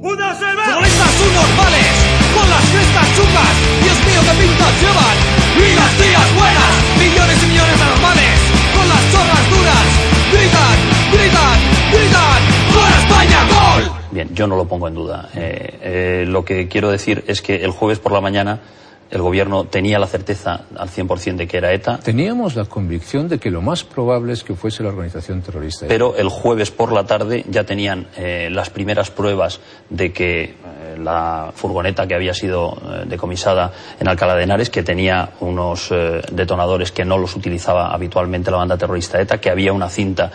¡Una 0.00 0.34
Futbolistas 0.34 1.12
subnormales, 1.20 1.88
con 2.34 2.46
las 2.50 2.64
crestas 2.70 3.06
chungas, 3.16 3.54
Dios 3.82 3.98
mío 4.06 4.20
qué 4.26 4.34
pintas 4.42 4.72
llevan, 4.80 5.41
Yo 14.32 14.46
no 14.46 14.56
lo 14.56 14.66
pongo 14.66 14.88
en 14.88 14.94
duda. 14.94 15.28
Eh, 15.34 15.78
eh, 15.82 16.24
lo 16.26 16.44
que 16.44 16.68
quiero 16.68 16.90
decir 16.90 17.24
es 17.26 17.42
que 17.42 17.64
el 17.64 17.70
jueves 17.70 17.98
por 17.98 18.12
la 18.12 18.20
mañana 18.20 18.60
el 19.12 19.20
gobierno 19.20 19.66
tenía 19.66 19.98
la 19.98 20.06
certeza 20.06 20.62
al 20.74 20.88
100% 20.88 21.36
de 21.36 21.46
que 21.46 21.58
era 21.58 21.72
ETA, 21.72 21.98
Teníamos 21.98 22.56
la 22.56 22.64
convicción 22.64 23.28
de 23.28 23.38
que 23.38 23.50
lo 23.50 23.60
más 23.60 23.84
probable 23.84 24.32
es 24.32 24.42
que 24.42 24.54
fuese 24.54 24.82
la 24.82 24.88
organización 24.88 25.42
terrorista. 25.42 25.86
pero 25.86 26.16
el 26.16 26.30
jueves 26.30 26.70
por 26.70 26.92
la 26.92 27.04
tarde 27.04 27.44
ya 27.48 27.64
tenían 27.64 28.06
eh, 28.16 28.48
las 28.50 28.70
primeras 28.70 29.10
pruebas 29.10 29.60
de 29.90 30.12
que 30.12 30.42
eh, 30.44 30.54
la 30.98 31.52
furgoneta 31.54 32.06
que 32.06 32.14
había 32.14 32.32
sido 32.32 32.72
eh, 32.72 33.04
decomisada 33.06 33.70
en 34.00 34.08
Alcalá 34.08 34.34
de 34.34 34.44
Henares, 34.44 34.70
que 34.70 34.82
tenía 34.82 35.30
unos 35.40 35.90
detonadores 36.32 36.90
que 36.90 37.04
no 37.04 37.18
los 37.18 37.36
utilizaba 37.36 37.92
habitualmente 37.92 38.50
la 38.50 38.56
banda 38.56 38.78
terrorista 38.78 39.20
ETA, 39.20 39.38
que 39.38 39.50
había 39.50 39.72
una 39.72 39.90
cinta 39.90 40.30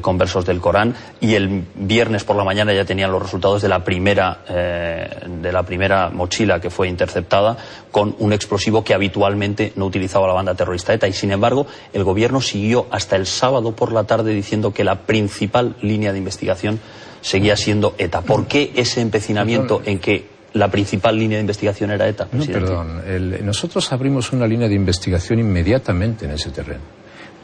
con 0.00 0.16
versos 0.16 0.46
del 0.46 0.60
Corán 0.60 0.94
y 1.20 1.34
el 1.34 1.64
viernes 1.74 2.24
por 2.24 2.36
la 2.36 2.44
mañana 2.44 2.72
ya 2.72 2.84
tenían 2.84 3.12
los 3.12 3.22
resultados 3.22 3.60
de 3.60 3.68
la 3.68 3.84
primera 3.84 4.38
de 4.46 5.52
la 5.52 5.62
primera 5.64 6.10
mochila 6.10 6.60
que 6.60 6.70
fue 6.70 6.88
interceptada 6.88 7.56
con 7.90 8.13
un 8.18 8.32
explosivo 8.32 8.84
que 8.84 8.94
habitualmente 8.94 9.72
no 9.76 9.86
utilizaba 9.86 10.26
la 10.26 10.32
banda 10.34 10.54
terrorista 10.54 10.92
ETA 10.94 11.08
y 11.08 11.12
sin 11.12 11.32
embargo 11.32 11.66
el 11.92 12.04
gobierno 12.04 12.40
siguió 12.40 12.86
hasta 12.90 13.16
el 13.16 13.26
sábado 13.26 13.72
por 13.72 13.92
la 13.92 14.04
tarde 14.04 14.32
diciendo 14.34 14.72
que 14.72 14.84
la 14.84 15.00
principal 15.02 15.76
línea 15.82 16.12
de 16.12 16.18
investigación 16.18 16.80
seguía 17.20 17.56
siendo 17.56 17.94
ETA. 17.98 18.22
¿Por 18.22 18.46
qué 18.46 18.72
ese 18.76 19.00
empecinamiento 19.00 19.82
en 19.84 19.98
que 19.98 20.26
la 20.52 20.68
principal 20.70 21.18
línea 21.18 21.38
de 21.38 21.40
investigación 21.42 21.90
era 21.90 22.06
ETA? 22.06 22.24
No, 22.24 22.30
presidente? 22.44 22.60
perdón. 22.68 23.02
el- 23.06 23.44
nosotros 23.44 23.90
abrimos 23.92 24.32
una 24.32 24.46
línea 24.46 24.68
de 24.68 24.74
investigación 24.74 25.38
inmediatamente 25.40 26.26
en 26.26 26.32
ese 26.32 26.50
terreno. 26.50 26.80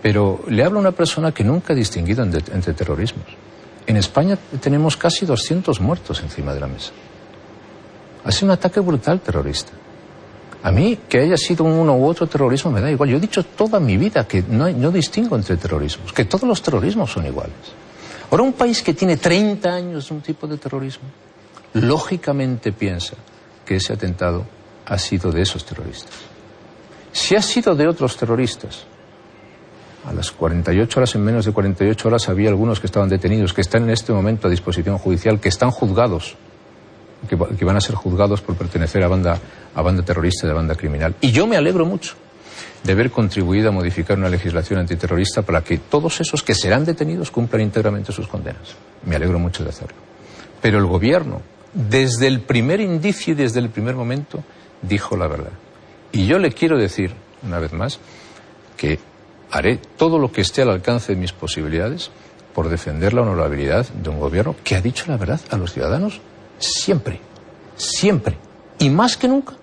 Pero 0.03 0.41
le 0.49 0.65
habla 0.65 0.79
una 0.79 0.93
persona 0.93 1.33
que 1.33 1.45
nunca 1.45 1.73
ha 1.73 1.77
distinguido 1.77 2.23
entre, 2.23 2.43
entre 2.55 2.73
terrorismos. 2.73 3.27
En 3.87 3.97
España 3.97 4.39
tenemos 4.61 4.97
casi 4.97 5.27
200 5.27 5.81
muertos 5.81 6.21
encima 6.23 6.55
de 6.55 6.61
la 6.61 6.67
mesa. 6.67 6.93
Ha 8.25 8.31
sido 8.33 8.47
un 8.47 8.51
ataque 8.53 8.81
brutal 8.81 9.21
terrorista. 9.21 9.73
A 10.63 10.71
mí, 10.71 10.99
que 11.09 11.21
haya 11.21 11.37
sido 11.37 11.65
uno 11.65 11.97
u 11.97 12.07
otro 12.07 12.27
terrorismo, 12.27 12.71
me 12.71 12.81
da 12.81 12.91
igual. 12.91 13.09
Yo 13.09 13.17
he 13.17 13.21
dicho 13.21 13.43
toda 13.43 13.81
mi 13.81 13.97
vida 13.97 14.27
que 14.29 14.43
no, 14.47 14.69
no 14.71 14.91
distingo 14.91 15.37
entre 15.37 15.57
terrorismos, 15.57 16.13
que 16.13 16.27
todos 16.27 16.47
los 16.47 16.63
terrorismos 16.63 17.11
son 17.11 17.27
iguales. 17.27 17.55
Ahora, 18.31 18.45
un 18.45 18.53
país 18.53 18.83
que 18.83 18.95
tiene 18.95 19.17
30 19.17 19.69
años 19.69 20.09
de 20.09 20.15
un 20.15 20.21
tipo 20.21 20.47
de 20.47 20.59
terrorismo, 20.59 21.09
lógicamente 21.73 22.73
piensa 22.73 23.15
que 23.65 23.77
ese 23.77 23.95
atentado 23.95 24.45
ha 24.87 24.99
sido 24.99 25.33
de 25.33 25.43
esos 25.43 25.65
terroristas. 25.65 26.13
Si 27.13 27.35
ha 27.35 27.43
sido 27.43 27.75
de 27.75 27.89
otros 27.89 28.17
terroristas, 28.17 28.85
a 30.05 30.13
las 30.13 30.31
48 30.31 31.01
horas, 31.01 31.15
en 31.15 31.25
menos 31.25 31.45
de 31.45 31.53
48 31.53 32.09
horas, 32.09 32.29
había 32.29 32.49
algunos 32.49 32.81
que 32.81 32.87
estaban 32.87 33.09
detenidos, 33.09 33.53
que 33.53 33.61
están 33.61 33.85
en 33.85 33.91
este 33.91 34.13
momento 34.13 34.47
a 34.47 34.51
disposición 34.51 34.99
judicial, 34.99 35.41
que 35.41 35.49
están 35.49 35.71
juzgados, 35.71 36.37
que, 37.29 37.37
va- 37.37 37.49
que 37.49 37.65
van 37.65 37.77
a 37.77 37.81
ser 37.81 37.95
juzgados 37.95 38.41
por 38.41 38.57
pertenecer 38.57 39.03
a 39.03 39.09
banda, 39.09 39.39
a 39.75 39.83
banda 39.83 40.03
terrorista 40.03 40.47
y 40.47 40.51
a 40.51 40.55
banda 40.55 40.75
criminal. 40.75 41.15
Y 41.21 41.31
yo 41.33 41.47
me 41.47 41.57
alegro 41.57 41.85
mucho 41.87 42.15
de 42.85 42.93
haber 42.93 43.11
contribuido 43.11 43.69
a 43.69 43.73
modificar 43.73 44.17
una 44.19 44.29
legislación 44.31 44.81
antiterrorista 44.81 45.43
para 45.43 45.63
que 45.63 45.79
todos 45.79 46.21
esos 46.21 46.43
que 46.43 46.55
serán 46.55 46.85
detenidos 46.85 47.31
cumplan 47.31 47.63
íntegramente 47.63 48.13
sus 48.13 48.27
condenas. 48.27 48.75
Me 49.05 49.17
alegro 49.17 49.39
mucho 49.39 49.63
de 49.65 49.71
hacerlo. 49.71 49.97
Pero 50.63 50.79
el 50.79 50.87
gobierno, 50.87 51.43
desde 51.75 52.27
el 52.27 52.41
primer 52.41 52.81
indicio 52.81 53.33
y 53.33 53.37
desde 53.37 53.61
el 53.61 53.69
primer 53.71 53.95
momento, 53.95 54.43
dijo 54.83 55.17
la 55.17 55.27
verdad. 55.27 55.53
Y 56.13 56.27
yo 56.27 56.39
le 56.39 56.53
quiero 56.53 56.79
decir, 56.79 57.13
una 57.47 57.59
vez 57.59 57.73
más, 57.73 57.99
que 58.77 58.99
haré 59.51 59.79
todo 59.99 60.19
lo 60.19 60.33
que 60.33 60.41
esté 60.41 60.63
al 60.63 60.71
alcance 60.71 61.13
de 61.15 61.21
mis 61.21 61.33
posibilidades 61.33 62.11
por 62.55 62.69
defender 62.69 63.13
la 63.15 63.23
honorabilidad 63.23 63.87
de 63.91 64.09
un 64.09 64.19
gobierno 64.21 64.57
que 64.65 64.75
ha 64.77 64.81
dicho 64.81 65.05
la 65.07 65.17
verdad 65.17 65.41
a 65.51 65.57
los 65.57 65.73
ciudadanos 65.73 66.21
siempre, 66.61 67.21
siempre, 67.77 68.37
y 68.79 68.89
más 68.91 69.17
que 69.17 69.27
nunca 69.27 69.55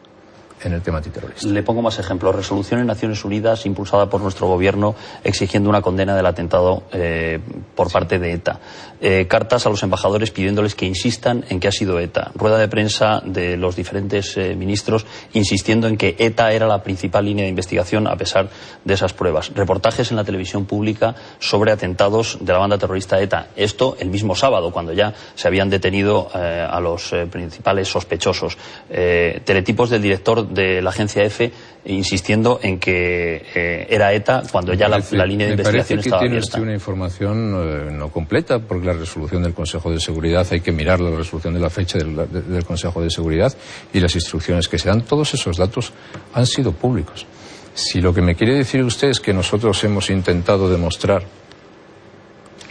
en 0.64 0.74
el 0.74 0.82
tema 0.82 0.98
antiterrorista. 0.98 1.48
Le 1.48 1.64
pongo 1.64 1.82
más 1.82 2.00
ejemplos. 2.00 2.36
Resolución 2.36 2.80
en 2.80 2.88
Naciones 2.88 3.24
Unidas 3.24 3.66
impulsada 3.66 4.10
por 4.10 4.22
nuestro 4.22 4.48
gobierno 4.48 4.96
exigiendo 5.24 5.70
una 5.70 5.82
condena 5.82 6.16
del 6.16 6.26
atentado 6.26 6.84
eh, 6.92 7.40
por 7.76 7.92
parte 7.92 8.20
de 8.20 8.34
ETA. 8.34 8.60
Eh, 9.00 9.28
cartas 9.28 9.66
a 9.66 9.70
los 9.70 9.84
embajadores 9.84 10.32
pidiéndoles 10.32 10.74
que 10.76 10.86
insistan 10.86 11.46
en 11.50 11.60
que 11.60 11.68
ha 11.68 11.72
sido 11.72 12.00
ETA. 12.00 12.32
Rueda 12.36 12.58
de 12.58 12.68
prensa 12.68 13.22
de 13.24 13.58
los 13.58 13.76
diferentes 13.76 14.36
eh, 14.38 14.56
ministros 14.56 15.06
insistiendo 15.34 15.88
en 15.88 15.98
que 15.98 16.16
ETA 16.18 16.52
era 16.52 16.68
la 16.68 16.82
principal 16.82 17.26
línea 17.26 17.44
de 17.44 17.50
investigación 17.50 18.08
a 18.08 18.16
pesar 18.16 18.50
de 18.84 18.94
esas 18.94 19.14
pruebas. 19.14 19.52
Reportajes 19.54 20.10
en 20.12 20.18
la 20.18 20.24
televisión 20.24 20.66
pública 20.66 21.16
sobre 21.40 21.72
atentados 21.72 22.38
de 22.42 22.54
la 22.54 22.60
banda 22.60 22.78
terrorista 22.78 23.22
ETA. 23.22 23.50
Esto 23.56 23.96
el 24.00 24.10
mismo 24.10 24.36
sábado, 24.36 24.72
cuando 24.72 24.94
ya 24.94 25.14
se 25.36 25.48
habían 25.48 25.70
detenido 25.70 26.30
a 26.34 26.80
los 26.80 27.14
principales 27.32 27.88
sospechosos. 27.88 28.58
Teletipos 28.88 29.90
del 29.90 30.02
director 30.02 30.47
de 30.52 30.82
la 30.82 30.90
agencia 30.90 31.24
EFE 31.24 31.52
insistiendo 31.86 32.60
en 32.62 32.80
que 32.80 33.44
eh, 33.56 33.88
era 33.90 34.12
ETA 34.14 34.44
cuando 34.52 34.74
ya 34.74 34.88
la, 34.90 35.02
la 35.12 35.26
línea 35.26 35.48
de 35.48 35.54
investigación 35.54 36.00
estaba 36.00 36.20
tiene 36.20 36.36
abierta. 36.38 36.62
una 36.62 36.74
información 36.74 37.54
eh, 37.56 37.92
no 37.92 38.10
completa, 38.10 38.60
porque 38.60 38.88
la 38.88 38.94
resolución 38.94 39.44
del 39.44 39.54
Consejo 39.54 39.90
de 39.92 40.00
Seguridad 40.00 40.46
hay 40.52 40.60
que 40.60 40.72
mirar 40.74 41.00
la 41.00 41.12
resolución 41.16 41.54
de 41.54 41.60
la 41.62 41.70
fecha 41.70 41.98
del, 41.98 42.16
de- 42.16 42.42
del 42.42 42.66
Consejo 42.66 43.02
de 43.02 43.10
Seguridad 43.10 43.54
y 43.94 44.00
las 44.02 44.14
instrucciones 44.16 44.68
que 44.68 44.78
se 44.78 44.90
dan. 44.90 45.02
Todos 45.04 45.34
esos 45.34 45.56
datos 45.58 45.94
han 46.34 46.46
sido 46.46 46.74
públicos. 46.74 47.26
Si 47.74 48.02
lo 48.02 48.14
que 48.14 48.22
me 48.22 48.36
quiere 48.36 48.56
decir 48.56 48.84
usted 48.84 49.10
es 49.10 49.20
que 49.20 49.34
nosotros 49.34 49.82
hemos 49.84 50.10
intentado 50.10 50.70
demostrar 50.70 51.24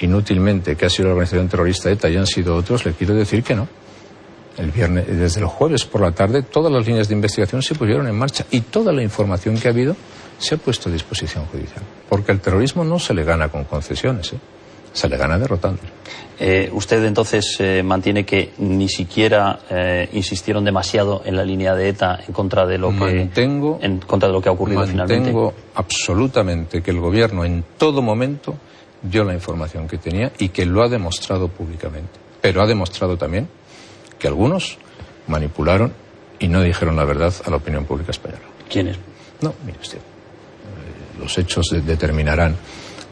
inútilmente 0.00 0.76
que 0.76 0.86
ha 0.86 0.90
sido 0.90 1.06
la 1.08 1.14
organización 1.14 1.48
terrorista 1.48 1.90
ETA 1.90 2.10
y 2.10 2.16
han 2.16 2.26
sido 2.26 2.54
otros, 2.54 2.84
le 2.84 2.92
quiero 2.92 3.14
decir 3.14 3.42
que 3.42 3.54
no. 3.54 3.66
El 4.58 4.70
viernes, 4.70 5.06
desde 5.06 5.40
el 5.40 5.46
jueves 5.46 5.84
por 5.84 6.00
la 6.00 6.12
tarde, 6.12 6.42
todas 6.42 6.72
las 6.72 6.86
líneas 6.86 7.08
de 7.08 7.14
investigación 7.14 7.62
se 7.62 7.74
pusieron 7.74 8.06
en 8.06 8.14
marcha 8.16 8.46
y 8.50 8.60
toda 8.60 8.92
la 8.92 9.02
información 9.02 9.58
que 9.58 9.68
ha 9.68 9.70
habido 9.70 9.94
se 10.38 10.54
ha 10.54 10.58
puesto 10.58 10.88
a 10.88 10.92
disposición 10.92 11.44
judicial. 11.46 11.82
Porque 12.08 12.32
el 12.32 12.40
terrorismo 12.40 12.84
no 12.84 12.98
se 12.98 13.12
le 13.14 13.24
gana 13.24 13.48
con 13.48 13.64
concesiones, 13.64 14.32
¿eh? 14.32 14.36
se 14.92 15.08
le 15.10 15.16
gana 15.18 15.38
derrotando. 15.38 15.80
Eh, 16.38 16.70
¿Usted 16.72 17.04
entonces 17.04 17.56
eh, 17.60 17.82
mantiene 17.82 18.24
que 18.24 18.52
ni 18.58 18.88
siquiera 18.88 19.58
eh, 19.70 20.08
insistieron 20.12 20.64
demasiado 20.64 21.22
en 21.24 21.36
la 21.36 21.44
línea 21.44 21.74
de 21.74 21.88
ETA 21.90 22.20
en 22.26 22.32
contra 22.34 22.66
de 22.66 22.78
lo 22.78 22.90
que 22.90 22.96
Mantengo- 23.34 23.78
en 23.82 23.98
contra 24.00 24.28
de 24.28 24.32
lo 24.34 24.40
que 24.42 24.48
ha 24.48 24.52
ocurrido 24.52 24.86
finalmente? 24.86 25.16
Mantengo 25.32 25.54
absolutamente 25.74 26.82
que 26.82 26.90
el 26.90 27.00
gobierno 27.00 27.44
en 27.44 27.64
todo 27.78 28.00
momento 28.02 28.54
dio 29.02 29.24
la 29.24 29.34
información 29.34 29.86
que 29.88 29.98
tenía 29.98 30.30
y 30.38 30.48
que 30.50 30.64
lo 30.66 30.82
ha 30.82 30.88
demostrado 30.88 31.48
públicamente. 31.48 32.18
Pero 32.40 32.62
ha 32.62 32.66
demostrado 32.66 33.16
también 33.16 33.48
que 34.18 34.28
algunos 34.28 34.78
manipularon 35.28 35.92
y 36.38 36.48
no 36.48 36.62
dijeron 36.62 36.96
la 36.96 37.04
verdad 37.04 37.32
a 37.44 37.50
la 37.50 37.56
opinión 37.56 37.84
pública 37.84 38.10
española. 38.12 38.42
¿Quiénes? 38.70 38.96
No, 39.40 39.54
mire 39.64 39.78
usted. 39.80 39.98
eh, 39.98 41.20
Los 41.20 41.36
hechos 41.38 41.66
de- 41.70 41.80
determinarán, 41.82 42.56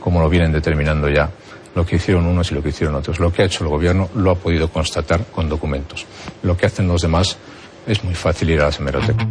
como 0.01 0.21
lo 0.21 0.29
vienen 0.29 0.53
determinando 0.53 1.09
ya, 1.09 1.31
lo 1.75 1.85
que 1.85 1.97
hicieron 1.97 2.27
unos 2.27 2.51
y 2.53 2.55
lo 2.55 2.62
que 2.62 2.69
hicieron 2.69 2.95
otros. 2.95 3.19
Lo 3.19 3.33
que 3.33 3.43
ha 3.43 3.45
hecho 3.47 3.64
el 3.64 3.71
gobierno 3.71 4.09
lo 4.14 4.31
ha 4.31 4.35
podido 4.37 4.69
constatar 4.71 5.25
con 5.27 5.49
documentos. 5.49 6.07
Lo 6.43 6.57
que 6.57 6.67
hacen 6.67 6.87
los 6.88 7.03
demás 7.03 7.37
Es 7.87 8.03
muy 8.03 8.14
fácil 8.14 8.49
ir 8.49 8.62
a 8.62 8.67
las 8.67 8.79
hemerotecas. 8.81 9.27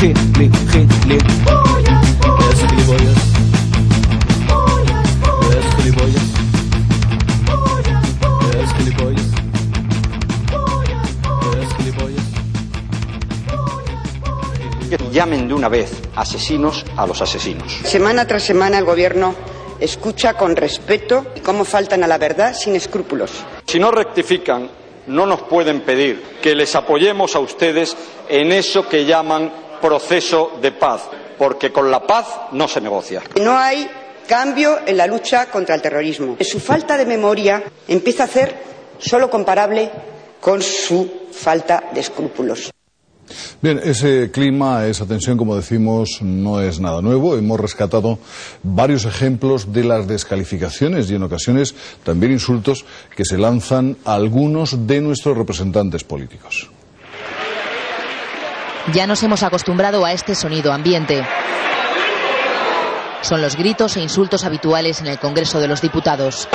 Gili, 0.00 0.50
gilipollas. 0.72 1.98
Gilipollas. 2.66 3.18
Gilipollas. 5.76 6.26
Gilipollas. 8.76 9.26
Llamen 15.12 15.48
de 15.48 15.54
una 15.54 15.68
vez 15.68 15.92
asesinos 16.16 16.84
a 16.96 17.06
los 17.06 17.20
asesinos. 17.20 17.72
Semana 17.84 18.26
tras 18.26 18.42
semana 18.44 18.78
el 18.78 18.84
Gobierno 18.84 19.34
escucha 19.80 20.34
con 20.34 20.56
respeto 20.56 21.26
cómo 21.42 21.64
faltan 21.64 22.04
a 22.04 22.06
la 22.06 22.16
verdad 22.16 22.54
sin 22.54 22.74
escrúpulos. 22.76 23.30
Si 23.66 23.78
no 23.78 23.90
rectifican, 23.90 24.70
no 25.08 25.26
nos 25.26 25.42
pueden 25.42 25.80
pedir 25.80 26.22
que 26.40 26.54
les 26.54 26.74
apoyemos 26.74 27.34
a 27.34 27.40
ustedes 27.40 27.96
en 28.28 28.52
eso 28.52 28.88
que 28.88 29.04
llaman 29.04 29.52
proceso 29.80 30.58
de 30.60 30.72
paz, 30.72 31.02
porque 31.38 31.72
con 31.72 31.90
la 31.90 32.06
paz 32.06 32.26
no 32.52 32.68
se 32.68 32.80
negocia. 32.80 33.22
No 33.40 33.56
hay 33.56 33.88
cambio 34.26 34.78
en 34.86 34.96
la 34.96 35.06
lucha 35.06 35.46
contra 35.50 35.74
el 35.74 35.82
terrorismo. 35.82 36.36
Su 36.40 36.60
falta 36.60 36.96
de 36.96 37.06
memoria 37.06 37.62
empieza 37.88 38.24
a 38.24 38.28
ser 38.28 38.54
solo 38.98 39.28
comparable 39.28 39.90
con 40.40 40.62
su 40.62 41.28
falta 41.32 41.90
de 41.92 42.00
escrúpulos. 42.00 42.70
Bien, 43.62 43.80
ese 43.82 44.30
clima, 44.30 44.86
esa 44.86 45.06
tensión, 45.06 45.36
como 45.36 45.54
decimos, 45.54 46.20
no 46.22 46.60
es 46.60 46.80
nada 46.80 47.02
nuevo. 47.02 47.36
Hemos 47.36 47.60
rescatado 47.60 48.18
varios 48.62 49.04
ejemplos 49.04 49.72
de 49.72 49.84
las 49.84 50.06
descalificaciones 50.08 51.10
y 51.10 51.14
en 51.14 51.22
ocasiones 51.22 51.74
también 52.02 52.32
insultos 52.32 52.84
que 53.14 53.24
se 53.24 53.36
lanzan 53.38 53.96
a 54.04 54.14
algunos 54.14 54.86
de 54.86 55.00
nuestros 55.00 55.36
representantes 55.36 56.04
políticos. 56.04 56.70
Ya 58.92 59.06
nos 59.06 59.22
hemos 59.22 59.42
acostumbrado 59.44 60.04
a 60.04 60.12
este 60.12 60.34
sonido 60.34 60.72
ambiente. 60.72 61.24
Son 63.22 63.40
los 63.40 63.54
gritos 63.54 63.96
e 63.96 64.00
insultos 64.00 64.44
habituales 64.44 65.00
en 65.00 65.06
el 65.06 65.18
Congreso 65.18 65.60
de 65.60 65.68
los 65.68 65.80
Diputados. 65.80 66.48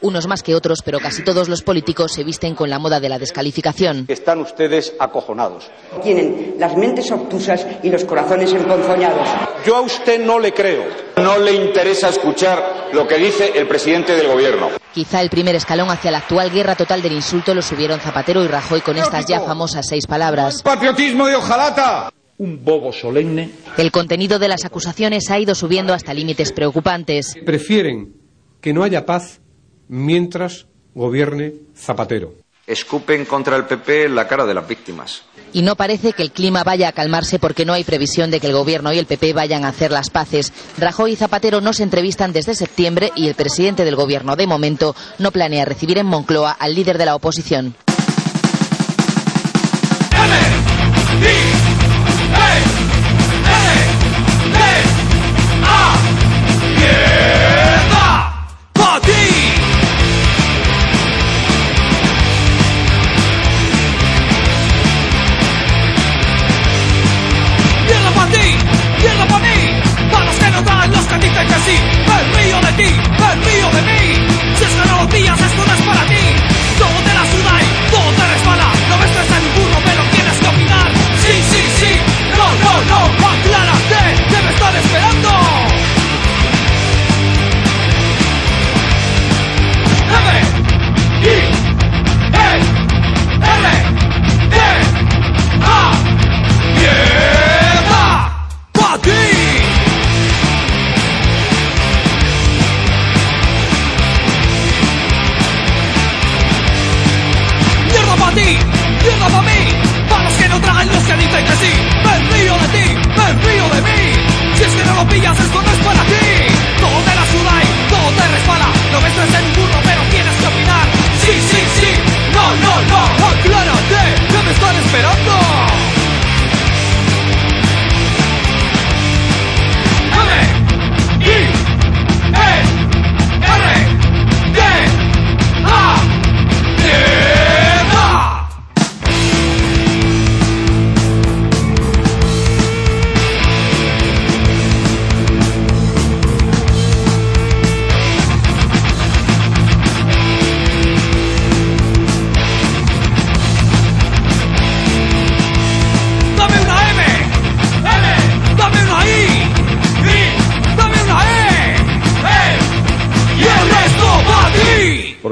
Unos 0.00 0.28
más 0.28 0.44
que 0.44 0.54
otros, 0.54 0.80
pero 0.84 1.00
casi 1.00 1.24
todos 1.24 1.48
los 1.48 1.62
políticos 1.62 2.12
se 2.12 2.22
visten 2.22 2.54
con 2.54 2.70
la 2.70 2.78
moda 2.78 3.00
de 3.00 3.08
la 3.08 3.18
descalificación. 3.18 4.04
Están 4.08 4.40
ustedes 4.40 4.94
acojonados. 5.00 5.70
Tienen 6.02 6.54
las 6.58 6.76
mentes 6.76 7.10
obtusas 7.10 7.66
y 7.82 7.90
los 7.90 8.04
corazones 8.04 8.52
emponzoñados. 8.52 9.28
Yo 9.66 9.76
a 9.76 9.80
usted 9.80 10.24
no 10.24 10.38
le 10.38 10.52
creo. 10.52 10.84
No 11.16 11.38
le 11.38 11.52
interesa 11.52 12.10
escuchar 12.10 12.90
lo 12.92 13.08
que 13.08 13.18
dice 13.18 13.52
el 13.56 13.66
presidente 13.66 14.14
del 14.14 14.28
gobierno. 14.28 14.68
Quizá 14.94 15.20
el 15.20 15.30
primer 15.30 15.56
escalón 15.56 15.90
hacia 15.90 16.12
la 16.12 16.18
actual 16.18 16.50
guerra 16.50 16.76
total 16.76 17.02
del 17.02 17.12
insulto 17.12 17.52
lo 17.54 17.62
subieron 17.62 17.98
Zapatero 17.98 18.44
y 18.44 18.46
Rajoy 18.46 18.80
con 18.80 18.96
estas 18.96 19.26
ya 19.26 19.40
famosas 19.40 19.86
seis 19.88 20.06
palabras. 20.06 20.62
¡Patriotismo 20.62 21.26
de 21.26 21.34
hojalata! 21.34 22.12
Un 22.38 22.64
bobo 22.64 22.92
solemne. 22.92 23.50
El 23.76 23.90
contenido 23.90 24.38
de 24.38 24.46
las 24.46 24.64
acusaciones 24.64 25.28
ha 25.30 25.40
ido 25.40 25.56
subiendo 25.56 25.92
hasta 25.92 26.14
límites 26.14 26.52
preocupantes. 26.52 27.34
Prefieren 27.44 28.14
que 28.60 28.72
no 28.72 28.84
haya 28.84 29.04
paz 29.04 29.40
mientras 29.88 30.66
gobierne 30.94 31.54
Zapatero. 31.76 32.34
Escupen 32.66 33.24
contra 33.24 33.56
el 33.56 33.64
PP 33.64 34.04
en 34.04 34.14
la 34.14 34.28
cara 34.28 34.44
de 34.44 34.52
las 34.52 34.68
víctimas. 34.68 35.22
Y 35.54 35.62
no 35.62 35.74
parece 35.74 36.12
que 36.12 36.22
el 36.22 36.30
clima 36.30 36.64
vaya 36.64 36.88
a 36.88 36.92
calmarse 36.92 37.38
porque 37.38 37.64
no 37.64 37.72
hay 37.72 37.82
previsión 37.82 38.30
de 38.30 38.40
que 38.40 38.48
el 38.48 38.52
Gobierno 38.52 38.92
y 38.92 38.98
el 38.98 39.06
PP 39.06 39.32
vayan 39.32 39.64
a 39.64 39.68
hacer 39.68 39.90
las 39.90 40.10
paces. 40.10 40.52
Rajoy 40.76 41.12
y 41.12 41.16
Zapatero 41.16 41.62
no 41.62 41.72
se 41.72 41.84
entrevistan 41.84 42.34
desde 42.34 42.54
septiembre 42.54 43.10
y 43.16 43.28
el 43.28 43.34
presidente 43.34 43.86
del 43.86 43.96
Gobierno, 43.96 44.36
de 44.36 44.46
momento, 44.46 44.94
no 45.18 45.30
planea 45.30 45.64
recibir 45.64 45.96
en 45.96 46.06
Moncloa 46.06 46.52
al 46.52 46.74
líder 46.74 46.98
de 46.98 47.06
la 47.06 47.14
oposición. 47.14 47.74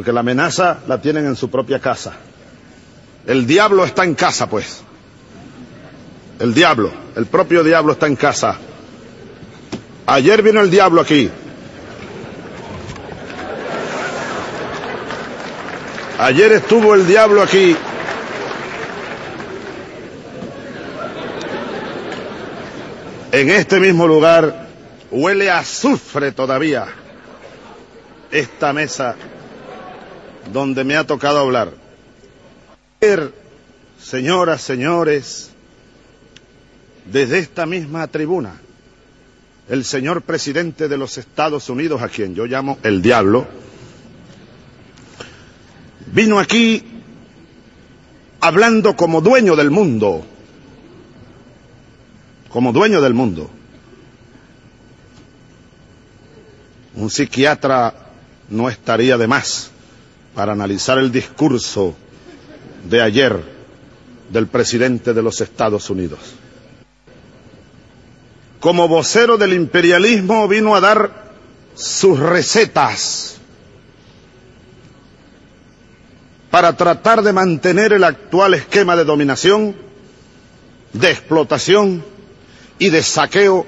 Porque 0.07 0.15
la 0.15 0.21
amenaza 0.21 0.79
la 0.87 1.01
tienen 1.01 1.27
en 1.27 1.35
su 1.35 1.51
propia 1.51 1.81
casa. 1.81 2.13
El 3.27 3.45
diablo 3.45 3.85
está 3.85 4.05
en 4.05 4.15
casa, 4.15 4.49
pues. 4.49 4.83
El 6.39 6.55
diablo, 6.55 6.93
el 7.17 7.27
propio 7.27 7.65
diablo 7.65 7.95
está 7.95 8.07
en 8.07 8.15
casa. 8.15 8.57
Ayer 10.07 10.43
vino 10.43 10.61
el 10.61 10.71
diablo 10.71 11.01
aquí. 11.01 11.29
Ayer 16.21 16.53
estuvo 16.53 16.95
el 16.95 17.05
diablo 17.05 17.43
aquí. 17.43 17.77
En 23.33 23.51
este 23.51 23.81
mismo 23.81 24.07
lugar 24.07 24.69
huele 25.11 25.51
a 25.51 25.59
azufre 25.59 26.31
todavía 26.31 26.87
esta 28.31 28.73
mesa 28.73 29.17
donde 30.53 30.85
me 30.85 30.97
ha 30.97 31.05
tocado 31.05 31.39
hablar. 31.39 31.73
Ayer, 33.01 33.33
Señoras, 34.07 34.63
señores, 34.63 35.51
desde 37.11 37.39
esta 37.39 37.67
misma 37.67 38.07
tribuna, 38.07 38.61
el 39.69 39.85
señor 39.85 40.23
presidente 40.23 40.87
de 40.87 40.97
los 40.97 41.19
Estados 41.19 41.69
Unidos, 41.71 42.03
a 42.03 42.09
quien 42.09 42.35
yo 42.35 42.47
llamo 42.47 42.79
el 42.83 43.03
diablo, 43.03 43.47
vino 46.13 46.39
aquí 46.39 46.85
hablando 48.41 48.95
como 48.95 49.21
dueño 49.21 49.57
del 49.57 49.71
mundo, 49.71 50.25
como 52.49 52.73
dueño 52.73 53.01
del 53.01 53.15
mundo. 53.15 53.51
Un 56.95 57.11
psiquiatra 57.11 57.93
no 58.51 58.69
estaría 58.69 59.19
de 59.19 59.27
más 59.27 59.73
para 60.37 60.53
analizar 60.53 60.99
el 60.99 61.11
discurso 61.11 61.97
de 62.85 63.01
ayer 63.01 63.43
del 64.29 64.49
presidente 64.49 65.15
de 65.15 65.23
los 65.23 65.41
Estados 65.41 65.89
Unidos. 65.89 66.19
Como 68.61 68.87
vocero 68.87 69.39
del 69.39 69.55
imperialismo 69.55 70.47
vino 70.47 70.77
a 70.77 70.81
dar 70.83 71.33
sus 71.75 72.19
recetas 72.19 73.39
para 76.51 76.77
tratar 76.77 77.23
de 77.23 77.33
mantener 77.33 77.95
el 77.95 78.05
actual 78.05 78.53
esquema 78.53 78.95
de 78.95 79.05
dominación, 79.05 79.75
de 80.93 81.11
explotación 81.13 82.05
y 82.79 82.91
de 82.91 83.03
saqueo 83.03 83.67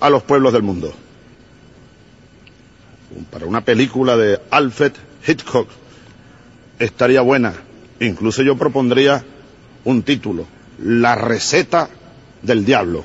a 0.00 0.10
los 0.10 0.22
pueblos 0.22 0.52
del 0.52 0.62
mundo. 0.62 0.92
Para 3.30 3.46
una 3.46 3.62
película 3.62 4.18
de 4.18 4.38
Alfred 4.50 4.92
Hitchcock 5.26 5.68
estaría 6.78 7.20
buena. 7.20 7.54
Incluso 8.00 8.42
yo 8.42 8.56
propondría 8.56 9.24
un 9.84 10.02
título, 10.02 10.46
La 10.82 11.14
receta 11.14 11.88
del 12.42 12.64
diablo. 12.64 13.04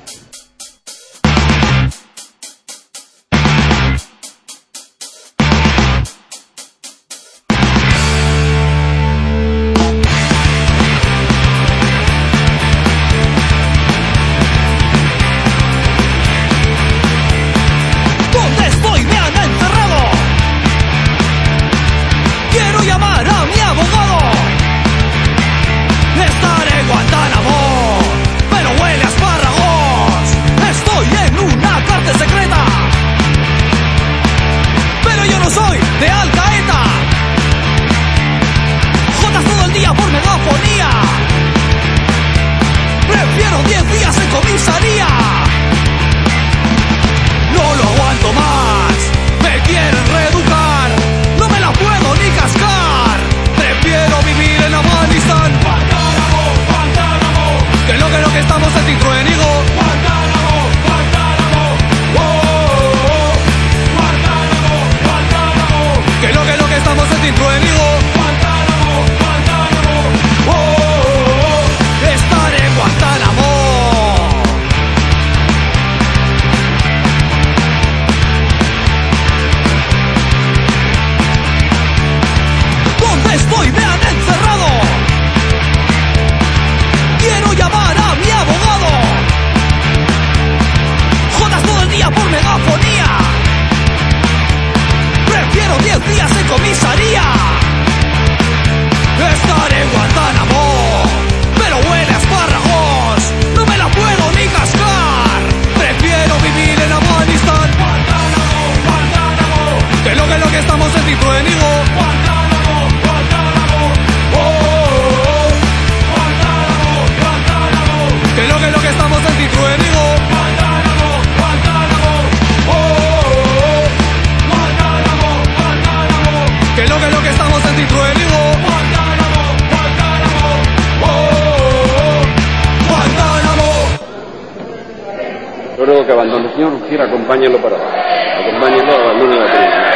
Acompáñenlo 137.00 137.58
para 137.58 137.76
abajo. 137.76 137.92
Acompáñenlo, 138.40 138.92
abandone 138.92 139.36
la 139.36 139.46
tribuna. 139.46 139.92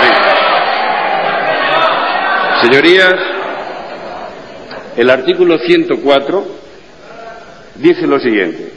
Venga. 0.00 0.34
Señorías, 2.62 3.14
el 4.96 5.10
artículo 5.10 5.58
104 5.58 6.44
dice 7.76 8.06
lo 8.06 8.18
siguiente. 8.18 8.72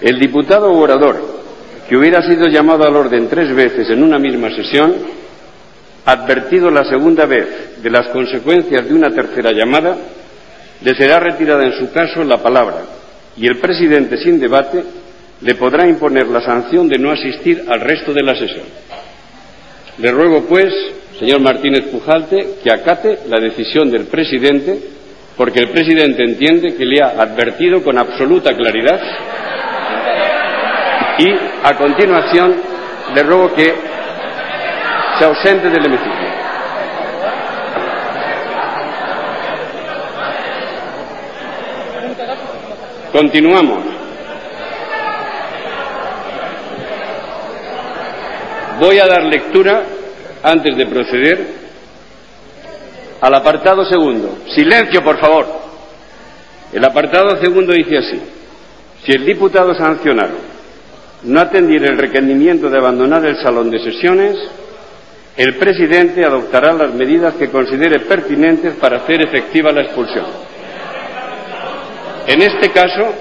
El 0.00 0.18
diputado 0.18 0.72
orador 0.72 1.42
que 1.88 1.96
hubiera 1.96 2.22
sido 2.22 2.46
llamado 2.46 2.84
al 2.84 2.96
orden 2.96 3.28
tres 3.28 3.54
veces 3.54 3.90
en 3.90 4.02
una 4.02 4.18
misma 4.18 4.50
sesión, 4.50 4.94
advertido 6.06 6.70
la 6.70 6.84
segunda 6.84 7.26
vez 7.26 7.82
de 7.82 7.90
las 7.90 8.08
consecuencias 8.08 8.88
de 8.88 8.94
una 8.94 9.10
tercera 9.10 9.50
llamada, 9.52 9.96
le 10.82 10.94
será 10.94 11.20
retirada 11.20 11.64
en 11.64 11.72
su 11.74 11.92
caso 11.92 12.24
la 12.24 12.38
palabra 12.38 12.82
y 13.36 13.46
el 13.46 13.58
presidente 13.58 14.16
sin 14.16 14.40
debate 14.40 14.82
le 15.42 15.54
podrá 15.56 15.88
imponer 15.88 16.28
la 16.28 16.40
sanción 16.40 16.88
de 16.88 16.98
no 16.98 17.10
asistir 17.10 17.64
al 17.68 17.80
resto 17.80 18.12
de 18.12 18.22
la 18.22 18.34
sesión. 18.34 18.66
Le 19.98 20.10
ruego, 20.10 20.44
pues, 20.48 20.72
señor 21.18 21.40
Martínez 21.40 21.86
Pujalte, 21.90 22.54
que 22.62 22.72
acate 22.72 23.18
la 23.28 23.40
decisión 23.40 23.90
del 23.90 24.06
presidente, 24.06 24.78
porque 25.36 25.60
el 25.60 25.70
presidente 25.70 26.22
entiende 26.22 26.76
que 26.76 26.84
le 26.84 27.02
ha 27.02 27.08
advertido 27.20 27.82
con 27.82 27.98
absoluta 27.98 28.54
claridad 28.54 29.00
y, 31.18 31.30
a 31.64 31.76
continuación, 31.76 32.56
le 33.14 33.22
ruego 33.22 33.52
que 33.54 33.74
se 35.18 35.24
ausente 35.24 35.68
del 35.68 35.86
hemiciclo. 35.86 36.22
Continuamos. 43.12 44.01
Voy 48.78 48.98
a 48.98 49.06
dar 49.06 49.22
lectura, 49.24 49.82
antes 50.42 50.76
de 50.76 50.86
proceder, 50.86 51.46
al 53.20 53.34
apartado 53.34 53.84
segundo. 53.84 54.38
Silencio, 54.54 55.02
por 55.02 55.18
favor. 55.18 55.46
El 56.72 56.84
apartado 56.84 57.40
segundo 57.40 57.72
dice 57.72 57.98
así. 57.98 58.20
Si 59.04 59.12
el 59.12 59.24
diputado 59.24 59.74
sancionado 59.74 60.34
no 61.24 61.40
atendiera 61.40 61.86
el 61.86 61.98
requerimiento 61.98 62.68
de 62.68 62.78
abandonar 62.78 63.24
el 63.26 63.36
salón 63.36 63.70
de 63.70 63.78
sesiones, 63.78 64.36
el 65.36 65.56
presidente 65.56 66.24
adoptará 66.24 66.72
las 66.72 66.92
medidas 66.94 67.34
que 67.34 67.48
considere 67.48 68.00
pertinentes 68.00 68.74
para 68.74 68.98
hacer 68.98 69.22
efectiva 69.22 69.72
la 69.72 69.82
expulsión. 69.82 70.26
En 72.26 72.42
este 72.42 72.70
caso, 72.70 73.12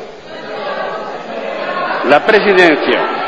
la 2.09 2.25
presidencia, 2.25 3.20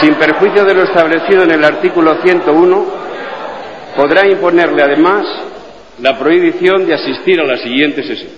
sin 0.00 0.14
perjuicio 0.14 0.64
de 0.64 0.74
lo 0.74 0.82
establecido 0.84 1.42
en 1.44 1.50
el 1.52 1.64
artículo 1.64 2.20
101, 2.22 2.86
podrá 3.96 4.26
imponerle 4.26 4.82
además 4.82 5.24
la 6.00 6.18
prohibición 6.18 6.86
de 6.86 6.94
asistir 6.94 7.40
a 7.40 7.44
la 7.44 7.56
siguiente 7.58 8.02
sesión. 8.02 8.32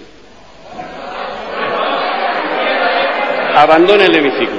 Abandone 3.55 4.05
el 4.05 4.17
hemiciclo. 4.17 4.56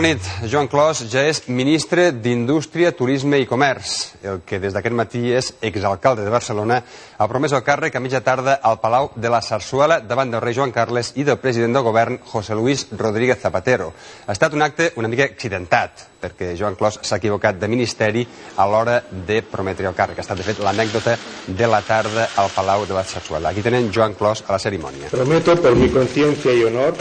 Bona 0.00 0.14
nit. 0.14 0.48
Joan 0.48 0.68
Clos 0.70 1.02
ja 1.12 1.20
és 1.28 1.42
ministre 1.52 2.06
d'Indústria, 2.24 2.88
Turisme 2.96 3.36
i 3.42 3.46
Comerç. 3.46 4.14
El 4.24 4.38
que 4.48 4.56
des 4.62 4.72
d'aquest 4.72 4.96
matí 4.96 5.20
és 5.36 5.50
exalcalde 5.60 6.24
de 6.24 6.32
Barcelona 6.32 6.78
ha 7.18 7.28
promès 7.28 7.52
el 7.52 7.60
càrrec 7.66 7.98
a 7.98 8.00
mitja 8.00 8.22
tarda 8.24 8.54
al 8.64 8.78
Palau 8.80 9.10
de 9.12 9.28
la 9.28 9.42
Sarsuela 9.44 10.00
davant 10.00 10.32
del 10.32 10.40
rei 10.40 10.56
Joan 10.56 10.72
Carles 10.72 11.12
i 11.20 11.26
del 11.28 11.36
president 11.42 11.76
del 11.76 11.84
govern, 11.84 12.16
José 12.32 12.56
Luis 12.56 12.86
Rodríguez 12.96 13.42
Zapatero. 13.42 13.92
Ha 14.24 14.32
estat 14.32 14.56
un 14.56 14.64
acte 14.64 14.92
una 14.96 15.08
mica 15.08 15.28
accidentat, 15.28 16.06
perquè 16.22 16.54
Joan 16.56 16.80
Clos 16.80 17.02
s'ha 17.02 17.20
equivocat 17.20 17.60
de 17.60 17.68
ministeri 17.68 18.26
a 18.56 18.64
l'hora 18.70 19.02
de 19.10 19.42
prometre 19.42 19.90
el 19.90 19.96
càrrec. 19.98 20.22
Ha 20.22 20.24
estat, 20.24 20.40
de 20.40 20.48
fet, 20.48 20.64
l'anècdota 20.64 21.18
de 21.46 21.68
la 21.68 21.82
tarda 21.84 22.30
al 22.40 22.48
Palau 22.56 22.86
de 22.88 22.96
la 22.96 23.04
Sarsuela. 23.04 23.52
Aquí 23.52 23.60
tenen 23.60 23.92
Joan 23.92 24.14
Clos 24.14 24.46
a 24.46 24.56
la 24.56 24.62
cerimònia. 24.62 25.10
Prometo 25.10 25.60
por 25.60 25.76
mi 25.76 25.90
conciencia 25.90 26.54
y 26.54 26.64
honor 26.64 26.96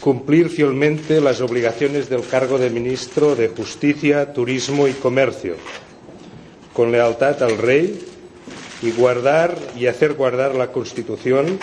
cumplir 0.00 0.48
fielmente 0.48 1.20
las 1.20 1.40
obligaciones 1.40 2.08
del 2.08 2.26
cargo 2.26 2.58
de 2.58 2.70
ministro 2.70 3.34
de 3.34 3.48
Justicia, 3.48 4.32
Turismo 4.32 4.88
y 4.88 4.92
Comercio, 4.92 5.56
con 6.72 6.92
lealtad 6.92 7.42
al 7.42 7.58
Rey 7.58 8.00
y 8.82 8.92
guardar 8.92 9.56
y 9.76 9.86
hacer 9.86 10.14
guardar 10.14 10.54
la 10.54 10.70
Constitución 10.70 11.58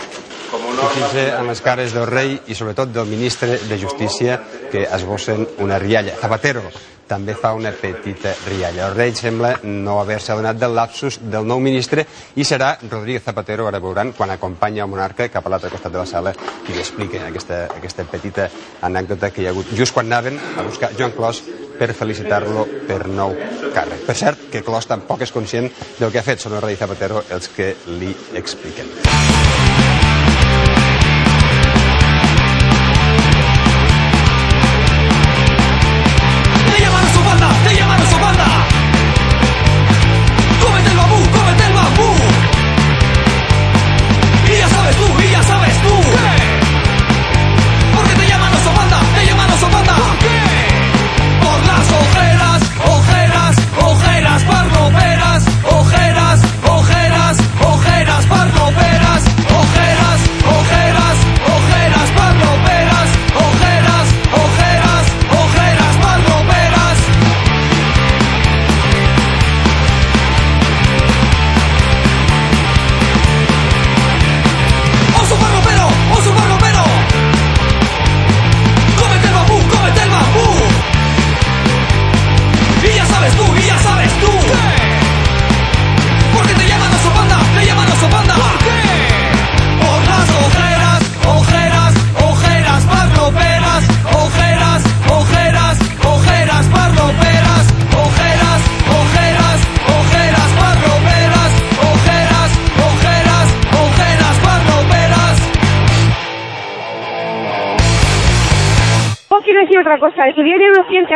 Fixin-se 0.51 1.29
en 1.37 1.47
les 1.49 1.61
cares 1.65 1.93
del 1.95 2.05
rei 2.09 2.35
i 2.47 2.57
sobretot 2.57 2.91
del 2.93 3.07
ministre 3.09 3.57
de 3.69 3.79
Justícia 3.81 4.41
que 4.71 4.85
esbossen 4.85 5.47
una 5.63 5.79
rialla. 5.81 6.17
Zapatero 6.21 6.63
també 7.07 7.35
fa 7.37 7.53
una 7.53 7.71
petita 7.71 8.33
rialla. 8.47 8.89
El 8.89 8.95
rei 8.95 9.13
sembla 9.15 9.55
no 9.63 9.99
haver-se 10.01 10.33
adonat 10.33 10.57
del 10.59 10.75
lapsus 10.75 11.19
del 11.21 11.45
nou 11.47 11.61
ministre 11.61 12.05
i 12.35 12.45
serà 12.45 12.75
Rodríguez 12.81 13.23
Zapatero, 13.25 13.67
ara 13.67 13.79
veuran, 13.79 14.13
quan 14.17 14.33
acompanya 14.33 14.83
el 14.85 14.89
monarca 14.89 15.29
cap 15.29 15.45
a 15.45 15.53
l'altre 15.53 15.69
costat 15.73 15.93
de 15.93 16.01
la 16.01 16.07
sala 16.09 16.33
i 16.65 16.73
li 16.73 16.81
explica 16.81 17.21
aquesta, 17.27 17.65
aquesta 17.77 18.07
petita 18.09 18.49
anècdota 18.81 19.29
que 19.31 19.43
hi 19.43 19.47
ha 19.47 19.53
hagut 19.53 19.73
just 19.77 19.93
quan 19.93 20.09
anaven 20.09 20.39
a 20.57 20.65
buscar 20.65 20.93
Joan 20.97 21.13
Clos 21.17 21.43
per 21.77 21.91
felicitar-lo 21.93 22.65
per 22.87 23.05
nou 23.07 23.35
càrrec. 23.75 24.05
Per 24.07 24.15
cert, 24.17 24.49
que 24.51 24.63
Clos 24.65 24.89
tampoc 24.89 25.25
és 25.25 25.35
conscient 25.35 25.69
del 25.99 26.11
que 26.11 26.21
ha 26.21 26.25
fet, 26.25 26.41
són 26.41 26.57
el 26.57 26.63
rei 26.65 26.79
Zapatero 26.79 27.25
els 27.29 27.51
que 27.53 27.73
li 27.99 28.15
expliquen. 28.33 29.34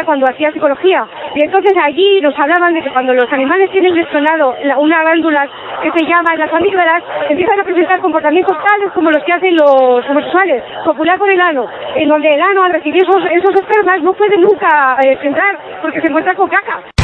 Cuando 0.06 0.26
hacía 0.30 0.52
psicología. 0.52 1.06
Y 1.36 1.44
entonces 1.44 1.74
allí 1.82 2.22
nos 2.22 2.38
hablaban 2.38 2.74
de 2.74 2.82
que 2.82 2.92
cuando 2.92 3.14
los 3.14 3.32
animales 3.32 3.70
tienen 3.72 3.94
detonado 3.94 4.56
una 4.78 5.02
glándula 5.02 5.48
que 5.82 5.92
se 5.92 6.06
llama 6.06 6.36
las 6.36 6.52
amígdalas, 6.54 7.04
empiezan 7.30 7.60
a 7.60 7.64
presentar 7.64 8.00
comportamientos 8.00 8.58
tales 8.58 8.92
como 8.94 9.12
los 9.12 9.24
que 9.24 9.34
hacen 9.34 9.56
los 9.56 10.10
homosexuales. 10.10 10.64
Popular 10.86 11.18
con 11.18 11.30
el 11.30 11.42
ano. 11.42 11.68
En 11.96 12.08
donde 12.10 12.34
el 12.34 12.42
ano, 12.42 12.64
al 12.64 12.74
recibir 12.74 13.04
esos, 13.04 13.24
esos 13.32 13.56
espermas, 13.56 14.02
no 14.02 14.14
puede 14.14 14.38
nunca 14.38 14.98
eh, 15.04 15.18
entrar 15.22 15.58
porque 15.82 16.02
se 16.02 16.08
encuentra 16.08 16.36
con 16.36 16.50
caca. 16.50 16.99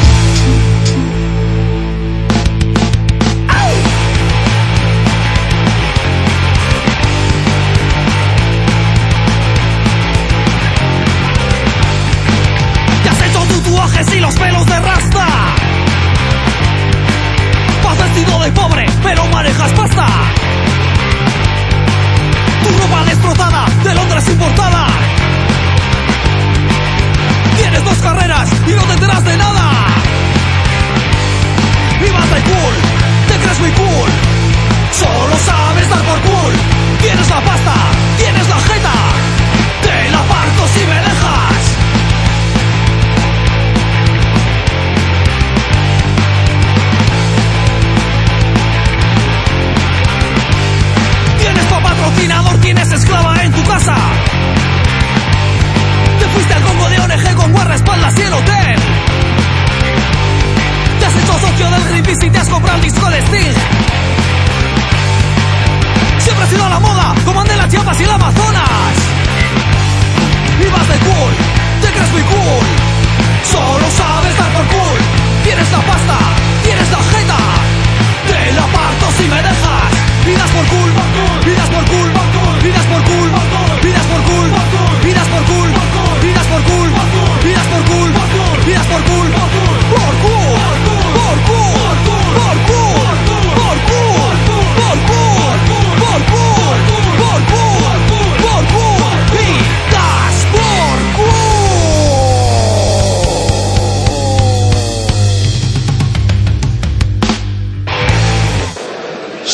Pero 19.16 19.28
manejas 19.28 19.72
pasta. 19.72 20.06
Tu 22.62 22.78
ropa 22.78 23.04
destrozada, 23.04 23.64
de 23.82 23.94
Londres 23.94 24.28
importada. 24.28 24.86
Tienes 27.56 27.84
dos 27.84 27.96
carreras 27.98 28.48
y 28.66 28.70
no 28.72 28.82
te 28.82 28.92
enteras 28.92 29.24
de 29.24 29.36
nada. 29.36 29.70
Y 32.00 32.04
de 32.04 32.42
cool, 32.42 32.74
te 33.28 33.38
crees 33.38 33.60
muy 33.60 33.70
cool. 33.70 34.10
Solo 34.92 35.36
sabes 35.44 35.88
dar 35.88 36.02
por 36.02 36.20
cool. 36.20 36.52
Tienes 37.00 37.28
la 37.30 37.40
pasta, 37.40 37.74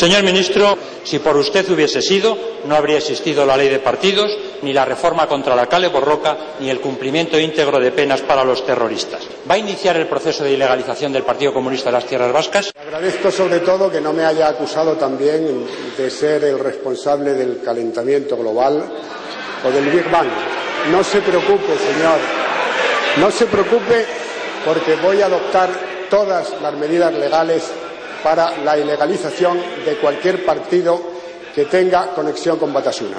Señor 0.03 0.25
ministro, 0.25 0.77
si 1.05 1.21
por 1.21 1.37
usted 1.37 1.71
hubiese 1.71 2.03
sido, 2.03 2.37
no 2.65 2.75
habría 2.75 2.99
existido 2.99 3.47
la 3.47 3.57
ley 3.57 3.69
de 3.69 3.79
partidos, 3.79 4.37
ni 4.63 4.73
la 4.73 4.85
reforma 4.85 5.29
contra 5.29 5.55
la 5.55 5.67
cale 5.69 5.87
borroca, 5.87 6.37
ni 6.59 6.69
el 6.71 6.81
cumplimiento 6.81 7.39
íntegro 7.39 7.79
de 7.79 7.93
penas 7.93 8.21
para 8.23 8.43
los 8.43 8.67
terroristas. 8.67 9.21
¿Va 9.49 9.55
a 9.55 9.59
iniciar 9.59 9.97
el 9.97 10.09
proceso 10.09 10.43
de 10.43 10.55
ilegalización 10.55 11.13
del 11.13 11.23
Partido 11.23 11.55
Comunista 11.55 11.91
de 11.91 11.93
las 11.93 12.07
Tierras 12.07 12.33
Vascas? 12.33 12.73
Agradezco 12.85 13.31
sobre 13.31 13.61
todo 13.61 13.93
que 13.93 14.01
no 14.01 14.13
me 14.13 14.25
haya 14.25 14.49
acusado 14.49 14.97
también 14.97 15.69
de 15.97 16.11
ser 16.11 16.43
el 16.43 16.59
responsable 16.59 17.35
del 17.35 17.63
calentamiento 17.63 18.37
global 18.37 18.83
o 19.65 19.71
del 19.71 19.89
Big 19.89 20.11
Bang. 20.11 20.27
No 20.91 21.05
se 21.05 21.21
preocupe, 21.21 21.79
señor. 21.79 22.19
No 23.19 23.31
se 23.31 23.47
preocupe 23.47 24.05
porque 24.67 24.97
voy 24.97 25.23
a 25.23 25.27
adoptar 25.27 25.71
todas 26.11 26.61
las 26.61 26.75
medidas 26.75 27.13
legales 27.15 27.71
para 28.23 28.59
la 28.59 28.79
ilegalización 28.79 29.61
de 29.85 29.97
cualquier 29.97 30.45
partido 30.45 31.01
que 31.55 31.65
tenga 31.67 32.15
conexión 32.15 32.59
con 32.59 32.73
Batasuna. 32.73 33.19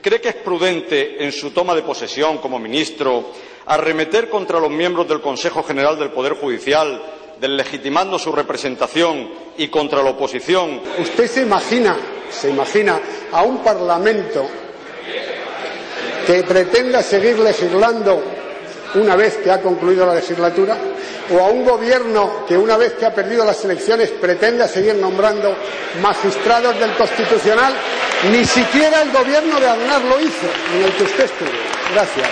¿Cree 0.00 0.20
que 0.20 0.30
es 0.30 0.34
prudente, 0.36 1.24
en 1.24 1.30
su 1.32 1.50
toma 1.50 1.74
de 1.74 1.82
posesión 1.82 2.38
como 2.38 2.58
ministro, 2.58 3.30
arremeter 3.66 4.28
contra 4.28 4.58
los 4.58 4.70
miembros 4.70 5.06
del 5.08 5.20
Consejo 5.20 5.62
General 5.62 5.98
del 5.98 6.10
Poder 6.10 6.34
Judicial, 6.34 7.00
deslegitimando 7.40 8.18
su 8.18 8.32
representación 8.32 9.30
y 9.56 9.68
contra 9.68 10.02
la 10.02 10.10
oposición? 10.10 10.80
¿Usted 10.98 11.28
se 11.28 11.42
imagina, 11.42 11.96
se 12.30 12.50
imagina 12.50 13.00
a 13.30 13.42
un 13.42 13.58
Parlamento 13.58 14.44
que 16.26 16.42
pretenda 16.42 17.02
seguir 17.02 17.38
legislando 17.38 18.41
una 18.94 19.16
vez 19.16 19.38
que 19.38 19.50
ha 19.50 19.60
concluido 19.60 20.06
la 20.06 20.14
legislatura? 20.14 20.76
¿O 21.30 21.38
a 21.38 21.48
un 21.48 21.64
gobierno 21.64 22.44
que 22.46 22.56
una 22.56 22.76
vez 22.76 22.94
que 22.94 23.06
ha 23.06 23.14
perdido 23.14 23.44
las 23.44 23.64
elecciones 23.64 24.10
pretenda 24.10 24.68
seguir 24.68 24.94
nombrando 24.96 25.56
magistrados 26.00 26.78
del 26.78 26.94
Constitucional? 26.94 27.74
Ni 28.30 28.44
siquiera 28.44 29.02
el 29.02 29.10
gobierno 29.10 29.58
de 29.58 29.68
Aznar 29.68 30.02
lo 30.02 30.20
hizo, 30.20 30.46
en 30.76 30.84
el 30.84 30.92
que 30.92 31.02
usted 31.04 31.24
estuvo. 31.24 31.50
Gracias. 31.92 32.28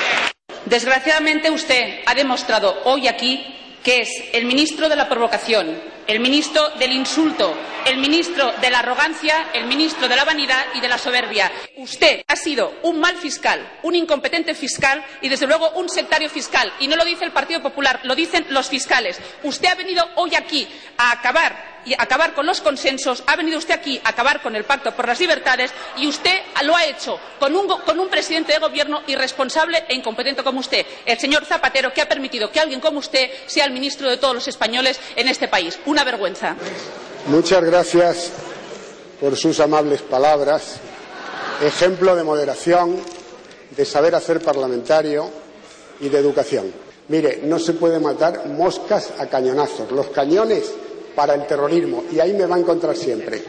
Desgraciadamente 0.67 1.51
usted 1.51 2.01
ha 2.07 2.15
demostrado 2.15 2.83
hoy 2.85 3.09
aquí 3.09 3.57
que 3.83 4.01
es 4.01 4.11
el 4.33 4.45
ministro 4.45 4.89
de 4.89 4.97
la 4.97 5.09
provocación, 5.09 5.81
el 6.11 6.19
ministro 6.19 6.71
del 6.71 6.91
insulto, 6.91 7.57
el 7.87 7.99
ministro 7.99 8.53
de 8.61 8.69
la 8.69 8.81
arrogancia, 8.81 9.51
el 9.55 9.67
ministro 9.67 10.09
de 10.09 10.17
la 10.17 10.25
vanidad 10.25 10.67
y 10.75 10.81
de 10.81 10.89
la 10.89 10.99
soberbia. 10.99 11.53
Usted 11.77 12.23
ha 12.27 12.35
sido 12.35 12.75
un 12.83 12.99
mal 12.99 13.15
fiscal, 13.17 13.79
un 13.85 13.95
incompetente 13.95 14.57
fiscal 14.57 15.05
y, 15.23 15.29
desde 15.29 15.47
luego, 15.47 15.71
un 15.77 15.89
sectario 15.89 16.29
fiscal. 16.29 16.73
Y 16.81 16.89
no 16.89 16.97
lo 16.97 17.05
dice 17.05 17.25
el 17.25 17.31
Partido 17.31 17.63
Popular, 17.63 18.01
lo 18.03 18.17
dicen 18.17 18.45
los 18.51 18.69
fiscales. 18.69 19.21
Usted 19.45 19.69
ha 19.69 19.77
venido 19.77 20.05
hoy 20.17 20.35
aquí 20.35 20.69
a 20.99 21.13
acabar 21.13 21.80
y 21.85 21.95
acabar 21.95 22.35
con 22.35 22.47
los 22.47 22.61
consensos, 22.61 23.23
ha 23.27 23.37
venido 23.37 23.59
usted 23.59 23.75
aquí 23.75 24.01
a 24.05 24.11
acabar 24.11 24.43
con 24.43 24.57
el 24.57 24.65
Pacto 24.65 24.93
por 24.93 25.07
las 25.07 25.21
Libertades 25.21 25.73
y 25.97 26.07
usted 26.07 26.35
lo 26.63 26.77
ha 26.77 26.85
hecho 26.85 27.19
con 27.39 27.55
un, 27.55 27.67
con 27.69 27.99
un 27.99 28.09
presidente 28.09 28.53
de 28.53 28.59
gobierno 28.59 29.03
irresponsable 29.07 29.85
e 29.89 29.95
incompetente 29.95 30.43
como 30.43 30.61
usted, 30.61 30.85
el 31.07 31.19
señor 31.19 31.45
Zapatero, 31.45 31.93
que 31.93 32.03
ha 32.03 32.09
permitido 32.09 32.51
que 32.51 32.61
alguien 32.61 32.81
como 32.81 32.99
usted 32.99 33.31
sea 33.47 33.65
el 33.65 33.73
ministro 33.73 34.09
de 34.09 34.17
todos 34.17 34.35
los 34.35 34.49
españoles 34.49 35.01
en 35.17 35.29
este 35.29 35.49
país. 35.49 35.79
Una 35.87 36.05
vergüenza. 36.05 36.57
Muchas 37.27 37.63
gracias 37.65 38.31
por 39.21 39.37
sus 39.37 39.61
amables 39.61 40.03
palabras. 40.03 40.77
Ejemplo 41.63 42.17
de 42.17 42.25
moderación, 42.25 42.97
de 43.77 43.85
saber 43.85 44.15
hacer 44.15 44.41
parlamentario 44.41 45.31
y 46.01 46.09
de 46.09 46.19
educación. 46.19 46.73
Mire, 47.09 47.41
no 47.43 47.59
se 47.59 47.75
puede 47.75 47.99
matar 47.99 48.47
moscas 48.47 49.11
a 49.19 49.27
cañonazos. 49.27 49.91
Los 49.91 50.09
cañones 50.09 50.73
para 51.15 51.35
el 51.35 51.47
terrorismo 51.47 52.05
y 52.13 52.21
ahí 52.21 52.33
me 52.33 52.47
va 52.47 52.57
a 52.57 52.59
encontrar 52.59 52.97
siempre. 52.97 53.43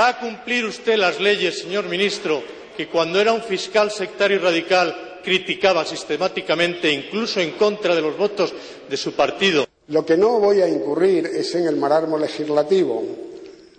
¿Va 0.00 0.08
a 0.08 0.18
cumplir 0.18 0.64
usted 0.64 0.96
las 0.96 1.20
leyes, 1.20 1.60
señor 1.60 1.84
ministro, 1.84 2.42
que 2.76 2.88
cuando 2.88 3.20
era 3.20 3.32
un 3.32 3.42
fiscal 3.42 3.92
sectario 3.92 4.38
y 4.38 4.40
radical 4.40 5.20
criticaba 5.22 5.84
sistemáticamente, 5.84 6.90
incluso 6.90 7.40
en 7.40 7.52
contra 7.52 7.94
de 7.94 8.02
los 8.02 8.18
votos 8.18 8.52
de 8.88 8.96
su 8.96 9.12
partido? 9.12 9.66
Lo 9.88 10.04
que 10.04 10.16
no 10.16 10.40
voy 10.40 10.62
a 10.62 10.68
incurrir 10.68 11.26
es 11.26 11.54
en 11.54 11.68
el 11.68 11.76
marasmo 11.76 12.18
legislativo. 12.18 13.04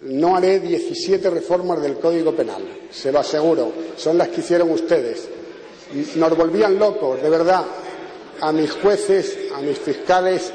No 0.03 0.37
haré 0.37 0.59
17 0.59 1.29
reformas 1.29 1.81
del 1.81 1.95
Código 1.95 2.33
Penal, 2.33 2.63
se 2.91 3.11
lo 3.11 3.19
aseguro. 3.19 3.73
Son 3.97 4.17
las 4.17 4.29
que 4.29 4.39
hicieron 4.39 4.71
ustedes. 4.71 5.27
Nos 6.15 6.37
volvían 6.37 6.79
locos, 6.79 7.21
de 7.21 7.29
verdad 7.29 7.65
a 8.41 8.51
mis 8.51 8.71
jueces, 8.71 9.37
a 9.55 9.61
mis 9.61 9.77
fiscales, 9.77 10.51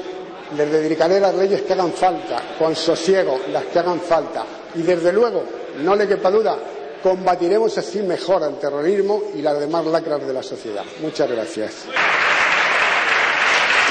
les 0.55 0.71
dedicaré 0.71 1.19
las 1.19 1.33
leyes 1.35 1.61
que 1.61 1.73
hagan 1.73 1.93
falta, 1.93 2.41
con 2.57 2.75
sosiego, 2.75 3.39
las 3.51 3.65
que 3.65 3.79
hagan 3.79 3.99
falta. 3.99 4.45
Y 4.75 4.81
desde 4.81 5.11
luego, 5.11 5.43
no 5.79 5.95
le 5.95 6.07
quepa 6.07 6.29
duda, 6.29 6.57
combatiremos 7.01 7.77
así 7.77 8.01
mejor 8.01 8.43
al 8.43 8.59
terrorismo 8.59 9.23
y 9.35 9.41
las 9.41 9.59
demás 9.59 9.85
lacras 9.85 10.25
de 10.25 10.33
la 10.33 10.43
sociedad. 10.43 10.83
Muchas 11.01 11.29
gracias. 11.29 11.85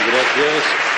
Gracias. 0.07 0.90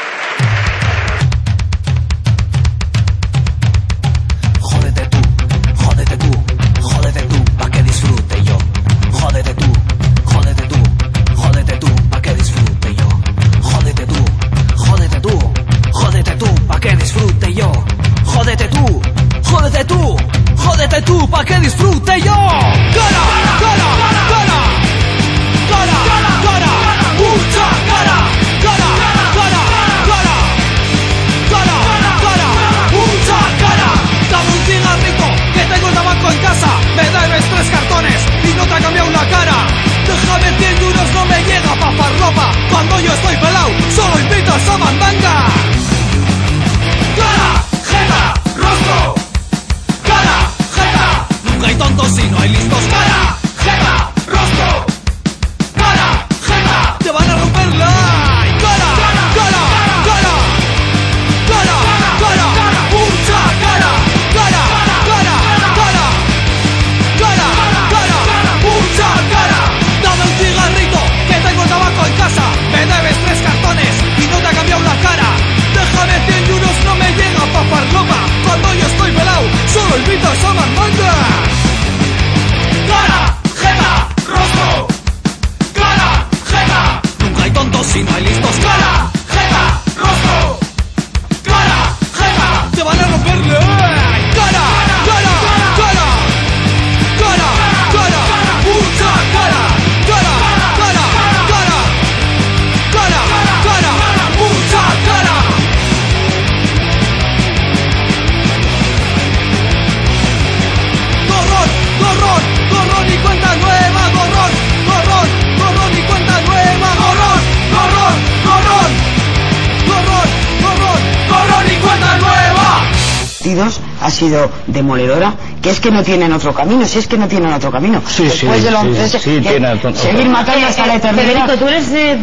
Sido 124.22 124.50
demoledora, 124.66 125.34
que 125.60 125.70
es 125.70 125.80
que 125.80 125.90
no 125.90 126.02
tienen 126.02 126.32
otro 126.32 126.54
camino, 126.54 126.86
si 126.86 126.98
es 127.00 127.06
que 127.08 127.18
no 127.18 127.26
tienen 127.28 127.52
otro 127.52 127.70
camino. 127.70 128.00
Sí, 128.06 128.24
sí, 128.30 128.46
Después 128.46 128.62
de 128.62 128.70
los 128.70 128.82
sí, 128.82 128.88
tres- 128.94 129.10
sí, 129.22 129.30
que- 129.40 129.50
tiene 129.50 129.68
otro- 129.72 129.94
seguir 129.94 130.28
matando 130.28 130.66
hasta 130.66 130.86
la 130.86 130.94
eternidad. 130.96 131.24
Federico, 131.24 131.52
tú 131.58 131.68
eres 131.68 131.90
de... 131.90 132.18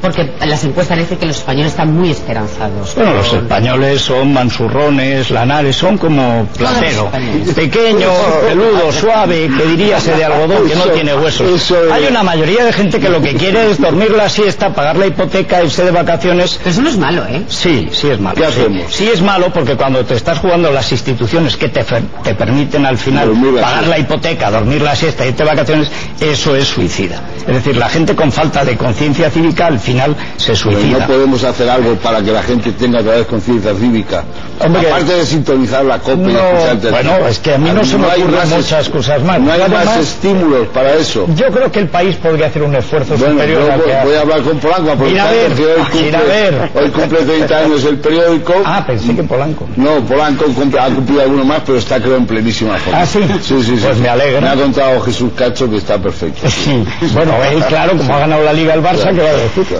Porque 0.00 0.32
las 0.46 0.64
encuestas 0.64 0.98
dicen 0.98 1.18
que 1.18 1.26
los 1.26 1.36
españoles 1.38 1.72
están 1.72 1.92
muy 1.94 2.10
esperanzados. 2.10 2.94
Bueno, 2.94 3.14
los 3.14 3.32
españoles 3.32 4.00
son 4.00 4.32
mansurrones, 4.32 5.30
lanares, 5.30 5.76
son 5.76 5.98
como 5.98 6.46
platero. 6.56 7.10
Pequeño, 7.54 8.08
peludo, 8.48 8.92
suave, 8.92 9.50
que 9.56 9.64
diríase 9.66 10.14
de 10.14 10.24
algodón, 10.24 10.68
que 10.68 10.74
no 10.74 10.84
tiene 10.86 11.14
huesos. 11.14 11.50
eso 11.62 11.84
es- 11.84 11.92
Hay 11.92 12.06
una 12.06 12.22
mayoría 12.22 12.64
de 12.64 12.72
gente 12.72 12.98
que 12.98 13.08
lo 13.08 13.20
que 13.20 13.34
quiere 13.34 13.70
es 13.70 13.80
dormir 13.80 14.10
la 14.12 14.28
siesta, 14.28 14.72
pagar 14.72 14.96
la 14.96 15.06
hipoteca, 15.06 15.62
irse 15.62 15.84
de 15.84 15.90
vacaciones. 15.90 16.58
Pero 16.58 16.70
eso 16.70 16.82
no 16.82 16.88
es 16.88 16.96
malo, 16.96 17.24
¿eh? 17.26 17.42
Sí, 17.48 17.88
sí 17.92 18.08
es 18.08 18.18
malo. 18.20 18.36
¿Qué 18.36 18.46
sí. 18.50 18.60
hacemos? 18.60 18.82
Sí 18.94 19.08
es 19.12 19.20
malo 19.20 19.52
porque 19.52 19.76
cuando 19.76 20.04
te 20.04 20.14
estás 20.14 20.38
jugando 20.38 20.70
las 20.70 20.90
instituciones 20.92 21.56
que 21.56 21.68
te, 21.68 21.84
te 22.22 22.34
permiten 22.34 22.86
al 22.86 22.96
final 22.96 23.30
pagar 23.30 23.52
siesta. 23.74 23.82
la 23.88 23.98
hipoteca, 23.98 24.50
dormir 24.50 24.80
la 24.82 24.96
siesta, 24.96 25.26
irte 25.26 25.42
de 25.42 25.48
vacaciones, 25.50 25.90
eso 26.20 26.56
es 26.56 26.68
suicida. 26.68 27.20
Es 27.46 27.54
decir, 27.54 27.76
la 27.76 27.88
gente 27.88 28.14
con 28.14 28.30
falta 28.32 28.64
de 28.64 28.76
conciencia 28.76 29.30
cívica 29.30 29.66
al 29.66 29.78
final 29.78 29.89
se 30.36 30.46
Pero 30.52 30.56
suicida. 30.56 30.98
no 31.00 31.06
podemos 31.06 31.44
hacer 31.44 31.68
algo 31.68 31.94
para 31.96 32.22
que 32.22 32.32
la 32.32 32.42
gente 32.42 32.72
tenga 32.72 33.00
otra 33.00 33.12
vez 33.16 33.26
conciencia 33.26 33.74
cívica. 33.74 34.24
Hombre, 34.64 34.86
Aparte 34.88 35.12
de 35.14 35.26
sintonizar 35.26 35.84
la 35.84 35.98
copa 35.98 36.14
y 36.28 36.32
No, 36.32 36.38
escuchar 36.40 36.78
el 36.84 36.90
bueno, 36.90 37.26
es 37.28 37.38
que 37.38 37.54
a 37.54 37.58
mí 37.58 37.70
no 37.70 37.84
se 37.84 37.96
me 37.98 38.06
hay 38.10 38.22
ocurren 38.22 38.50
muchas 38.50 38.88
cosas 38.90 39.22
más. 39.22 39.40
No 39.40 39.52
hay 39.52 39.58
Y 39.58 39.62
más 39.62 39.72
además- 39.86 39.98
estímulos 39.98 40.68
para 40.68 40.94
eso. 40.94 41.26
Yo 41.34 41.46
creo 41.50 41.72
que 41.72 41.78
el 41.80 41.88
país 41.88 42.16
podría 42.16 42.46
hacer 42.46 42.62
un 42.62 42.74
esfuerzo 42.74 43.16
Bueno, 43.16 43.32
superior 43.34 43.62
yo 43.66 43.72
al 43.72 43.78
voy, 43.80 43.86
que 43.90 43.96
voy 44.04 44.14
a 44.14 44.20
hablar 44.20 44.42
con 44.42 44.58
Polanco, 44.58 44.84
Ir 44.84 44.90
a 44.90 44.92
aprovechando 44.92 45.30
ver, 45.36 45.52
que 45.54 45.64
hoy 45.66 45.80
cumple, 45.80 46.08
ir 46.08 46.16
a 46.16 46.20
ver. 46.22 46.70
hoy 46.74 46.88
cumple 46.90 47.18
30 47.22 47.58
años 47.58 47.84
el 47.84 47.98
periódico. 47.98 48.54
Ah, 48.64 48.84
pensé 48.86 49.14
que 49.16 49.22
Polanco. 49.22 49.66
No, 49.76 50.00
Polanco 50.00 50.44
cumple- 50.46 50.78
ha 50.80 50.86
cumplido 50.94 51.22
alguno 51.22 51.44
más, 51.44 51.62
pero 51.64 51.78
está 51.78 52.00
creo 52.00 52.16
en 52.16 52.26
plenísima 52.26 52.76
forma. 52.78 53.00
Ah, 53.00 53.06
¿sí? 53.06 53.20
Sí, 53.42 53.62
sí, 53.62 53.76
sí. 53.78 53.82
Pues 53.82 53.96
me 53.98 54.08
alegra. 54.08 54.40
Me 54.40 54.48
ha 54.48 54.54
contado 54.56 55.00
Jesús 55.00 55.30
Cacho 55.36 55.70
que 55.70 55.76
está 55.78 55.98
perfecto. 55.98 56.46
Sí. 56.50 56.84
Bueno, 57.14 57.32
él, 57.50 57.64
claro, 57.64 57.96
como 57.96 58.14
ha 58.14 58.18
ganado 58.20 58.42
la 58.44 58.52
Liga 58.52 58.74
el 58.74 58.82
Barça, 58.82 59.00
Claro, 59.10 59.16
¿qué 59.16 59.22
va 59.22 59.28
a 59.30 59.32
decir? 59.32 59.64
claro. 59.64 59.79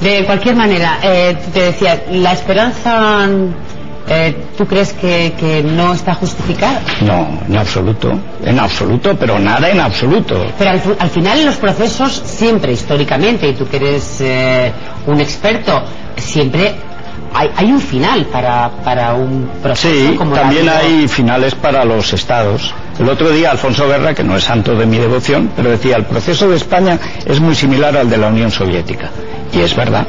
De 0.00 0.24
cualquier 0.24 0.56
manera, 0.56 0.98
eh, 1.02 1.36
te 1.52 1.62
decía, 1.62 2.02
la 2.10 2.32
esperanza, 2.32 3.28
eh, 4.08 4.34
¿tú 4.58 4.66
crees 4.66 4.92
que, 4.94 5.32
que 5.38 5.62
no 5.62 5.94
está 5.94 6.14
justificada? 6.14 6.80
No, 7.02 7.38
en 7.46 7.56
absoluto. 7.56 8.18
En 8.44 8.58
absoluto, 8.58 9.16
pero 9.16 9.38
nada 9.38 9.70
en 9.70 9.80
absoluto. 9.80 10.44
Pero 10.58 10.70
al, 10.70 10.80
fi- 10.80 10.94
al 10.98 11.10
final 11.10 11.38
en 11.40 11.46
los 11.46 11.56
procesos, 11.56 12.20
siempre 12.24 12.72
históricamente, 12.72 13.48
y 13.48 13.52
tú 13.54 13.66
que 13.68 13.76
eres 13.76 14.16
eh, 14.20 14.72
un 15.06 15.20
experto, 15.20 15.82
siempre 16.16 16.74
hay, 17.34 17.50
hay 17.56 17.72
un 17.72 17.80
final 17.80 18.26
para, 18.26 18.70
para 18.84 19.14
un 19.14 19.48
proceso 19.62 19.94
Sí, 20.10 20.16
como 20.16 20.34
también 20.34 20.68
hay 20.68 21.06
finales 21.06 21.54
para 21.54 21.84
los 21.84 22.12
estados. 22.12 22.74
El 23.02 23.08
otro 23.08 23.30
día 23.30 23.50
Alfonso 23.50 23.88
Guerra, 23.88 24.14
que 24.14 24.22
no 24.22 24.36
es 24.36 24.44
santo 24.44 24.76
de 24.76 24.86
mi 24.86 24.96
devoción, 24.96 25.50
pero 25.56 25.70
decía, 25.70 25.96
el 25.96 26.04
proceso 26.04 26.48
de 26.48 26.54
España 26.54 27.00
es 27.26 27.40
muy 27.40 27.56
similar 27.56 27.96
al 27.96 28.08
de 28.08 28.16
la 28.16 28.28
Unión 28.28 28.52
Soviética. 28.52 29.10
Y 29.52 29.58
es 29.58 29.74
verdad. 29.74 30.06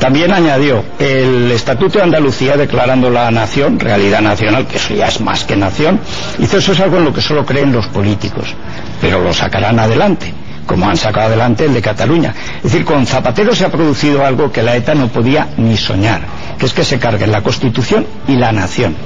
También 0.00 0.32
añadió 0.32 0.82
el 0.98 1.52
Estatuto 1.52 1.98
de 1.98 2.04
Andalucía 2.04 2.56
declarando 2.56 3.10
la 3.10 3.30
nación, 3.30 3.78
realidad 3.78 4.22
nacional, 4.22 4.66
que 4.66 4.78
eso 4.78 4.94
ya 4.94 5.08
es 5.08 5.20
más 5.20 5.44
que 5.44 5.56
nación, 5.56 6.00
hizo 6.38 6.56
eso 6.56 6.72
es 6.72 6.80
algo 6.80 6.96
en 6.96 7.04
lo 7.04 7.12
que 7.12 7.20
solo 7.20 7.44
creen 7.44 7.70
los 7.70 7.86
políticos, 7.88 8.54
pero 8.98 9.22
lo 9.22 9.34
sacarán 9.34 9.78
adelante, 9.78 10.32
como 10.64 10.88
han 10.88 10.96
sacado 10.96 11.26
adelante 11.26 11.66
el 11.66 11.74
de 11.74 11.82
Cataluña. 11.82 12.34
Es 12.56 12.72
decir, 12.72 12.86
con 12.86 13.04
Zapatero 13.06 13.54
se 13.54 13.66
ha 13.66 13.70
producido 13.70 14.24
algo 14.24 14.50
que 14.50 14.62
la 14.62 14.74
ETA 14.74 14.94
no 14.94 15.08
podía 15.08 15.48
ni 15.58 15.76
soñar, 15.76 16.22
que 16.58 16.64
es 16.64 16.72
que 16.72 16.82
se 16.82 16.98
carguen 16.98 17.30
la 17.30 17.42
Constitución 17.42 18.06
y 18.26 18.36
la 18.36 18.52
nación 18.52 18.96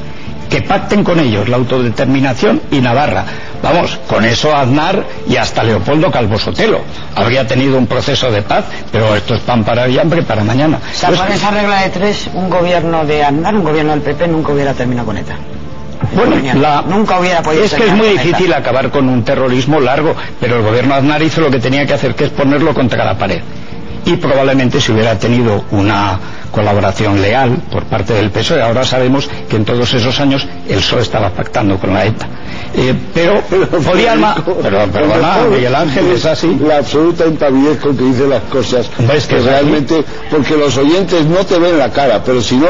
que 0.51 0.63
pacten 0.63 1.05
con 1.05 1.19
ellos 1.21 1.49
la 1.49 1.57
autodeterminación 1.57 2.61
y 2.71 2.81
Navarra. 2.81 3.25
Vamos, 3.63 3.99
con 4.09 4.25
eso 4.25 4.55
Aznar 4.55 5.05
y 5.29 5.37
hasta 5.37 5.63
Leopoldo 5.63 6.11
Calvo 6.11 6.39
Sotelo 6.39 6.81
habría 7.15 7.47
tenido 7.47 7.79
un 7.79 7.87
proceso 7.87 8.31
de 8.31 8.43
paz, 8.43 8.65
pero 8.91 9.15
esto 9.15 9.35
es 9.37 9.41
pan 9.43 9.63
para 9.65 9.85
hoy 9.85 9.99
hambre 9.99 10.23
para 10.23 10.43
mañana. 10.43 10.79
O 10.79 10.95
sea, 10.97 11.09
Pues- 11.11 11.21
con 11.21 11.33
esa 11.33 11.51
regla 11.51 11.83
de 11.83 11.91
tres, 11.91 12.29
un 12.35 12.51
gobierno 12.51 13.05
de 13.05 13.23
Aznar, 13.25 13.55
un 13.55 13.65
gobierno 13.65 13.93
del 13.93 14.01
PP, 14.03 14.27
nunca 14.29 14.53
hubiera 14.53 14.75
terminado 14.75 15.07
con 15.07 15.17
ETA. 15.19 15.37
Bueno, 16.13 16.37
la- 16.61 16.83
Nunca 16.83 17.21
hubiera 17.21 17.43
podido 17.43 17.65
es 17.65 17.75
que 17.75 17.87
es 17.87 17.93
muy 17.95 18.09
difícil 18.09 18.53
acabar 18.53 18.91
con 18.91 19.09
un 19.09 19.23
terrorismo 19.23 19.79
largo, 19.79 20.17
pero 20.41 20.57
el 20.57 20.63
gobierno 20.63 20.95
Aznar 20.95 21.23
hizo 21.23 21.41
lo 21.41 21.51
que 21.51 21.61
tenía 21.61 21.87
que 21.87 21.95
hacer, 21.95 22.15
que 22.17 22.25
es 22.25 22.31
ponerlo 22.31 22.75
contra 22.75 23.05
la 23.05 23.17
pared. 23.17 23.41
Y 24.07 24.17
probablemente 24.17 24.81
si 24.81 24.93
hubiera 24.93 25.19
tenido 25.19 25.65
una 25.71 26.19
colaboración 26.51 27.23
leal 27.23 27.59
por 27.71 27.85
parte 27.85 28.13
del 28.15 28.31
PSOE, 28.31 28.61
ahora 28.61 28.85
sabemos 28.85 29.29
que 29.49 29.57
en 29.57 29.65
todos 29.65 29.93
esos 29.95 30.19
años 30.19 30.47
el 30.69 30.79
PSOE 30.79 31.03
estaba 31.03 31.31
pactando 31.31 31.79
con 31.79 31.95
la 31.95 32.05
ETA. 32.07 32.27
Eh, 32.75 32.95
pero 33.15 33.41
podía 33.85 34.15
ma- 34.17 34.35
pero 34.63 34.87
perdona, 34.87 35.39
Miguel 35.51 35.75
Ángel, 35.75 36.11
es 36.13 36.25
así. 36.27 36.57
La 36.67 36.79
absoluta 36.79 37.27
impavidez 37.27 37.79
con 37.79 37.97
que 37.97 38.05
dice 38.05 38.27
las 38.27 38.43
cosas. 38.45 38.89
¿Ves 38.99 39.27
que 39.27 39.37
que 39.37 39.41
es 39.41 39.43
así? 39.43 39.49
realmente, 39.51 40.05
porque 40.31 40.57
los 40.57 40.77
oyentes 40.77 41.25
no 41.27 41.45
te 41.47 41.59
ven 41.59 41.79
la 41.79 41.91
cara, 41.91 42.23
pero 42.25 42.41
si 42.41 42.57
no, 42.57 42.67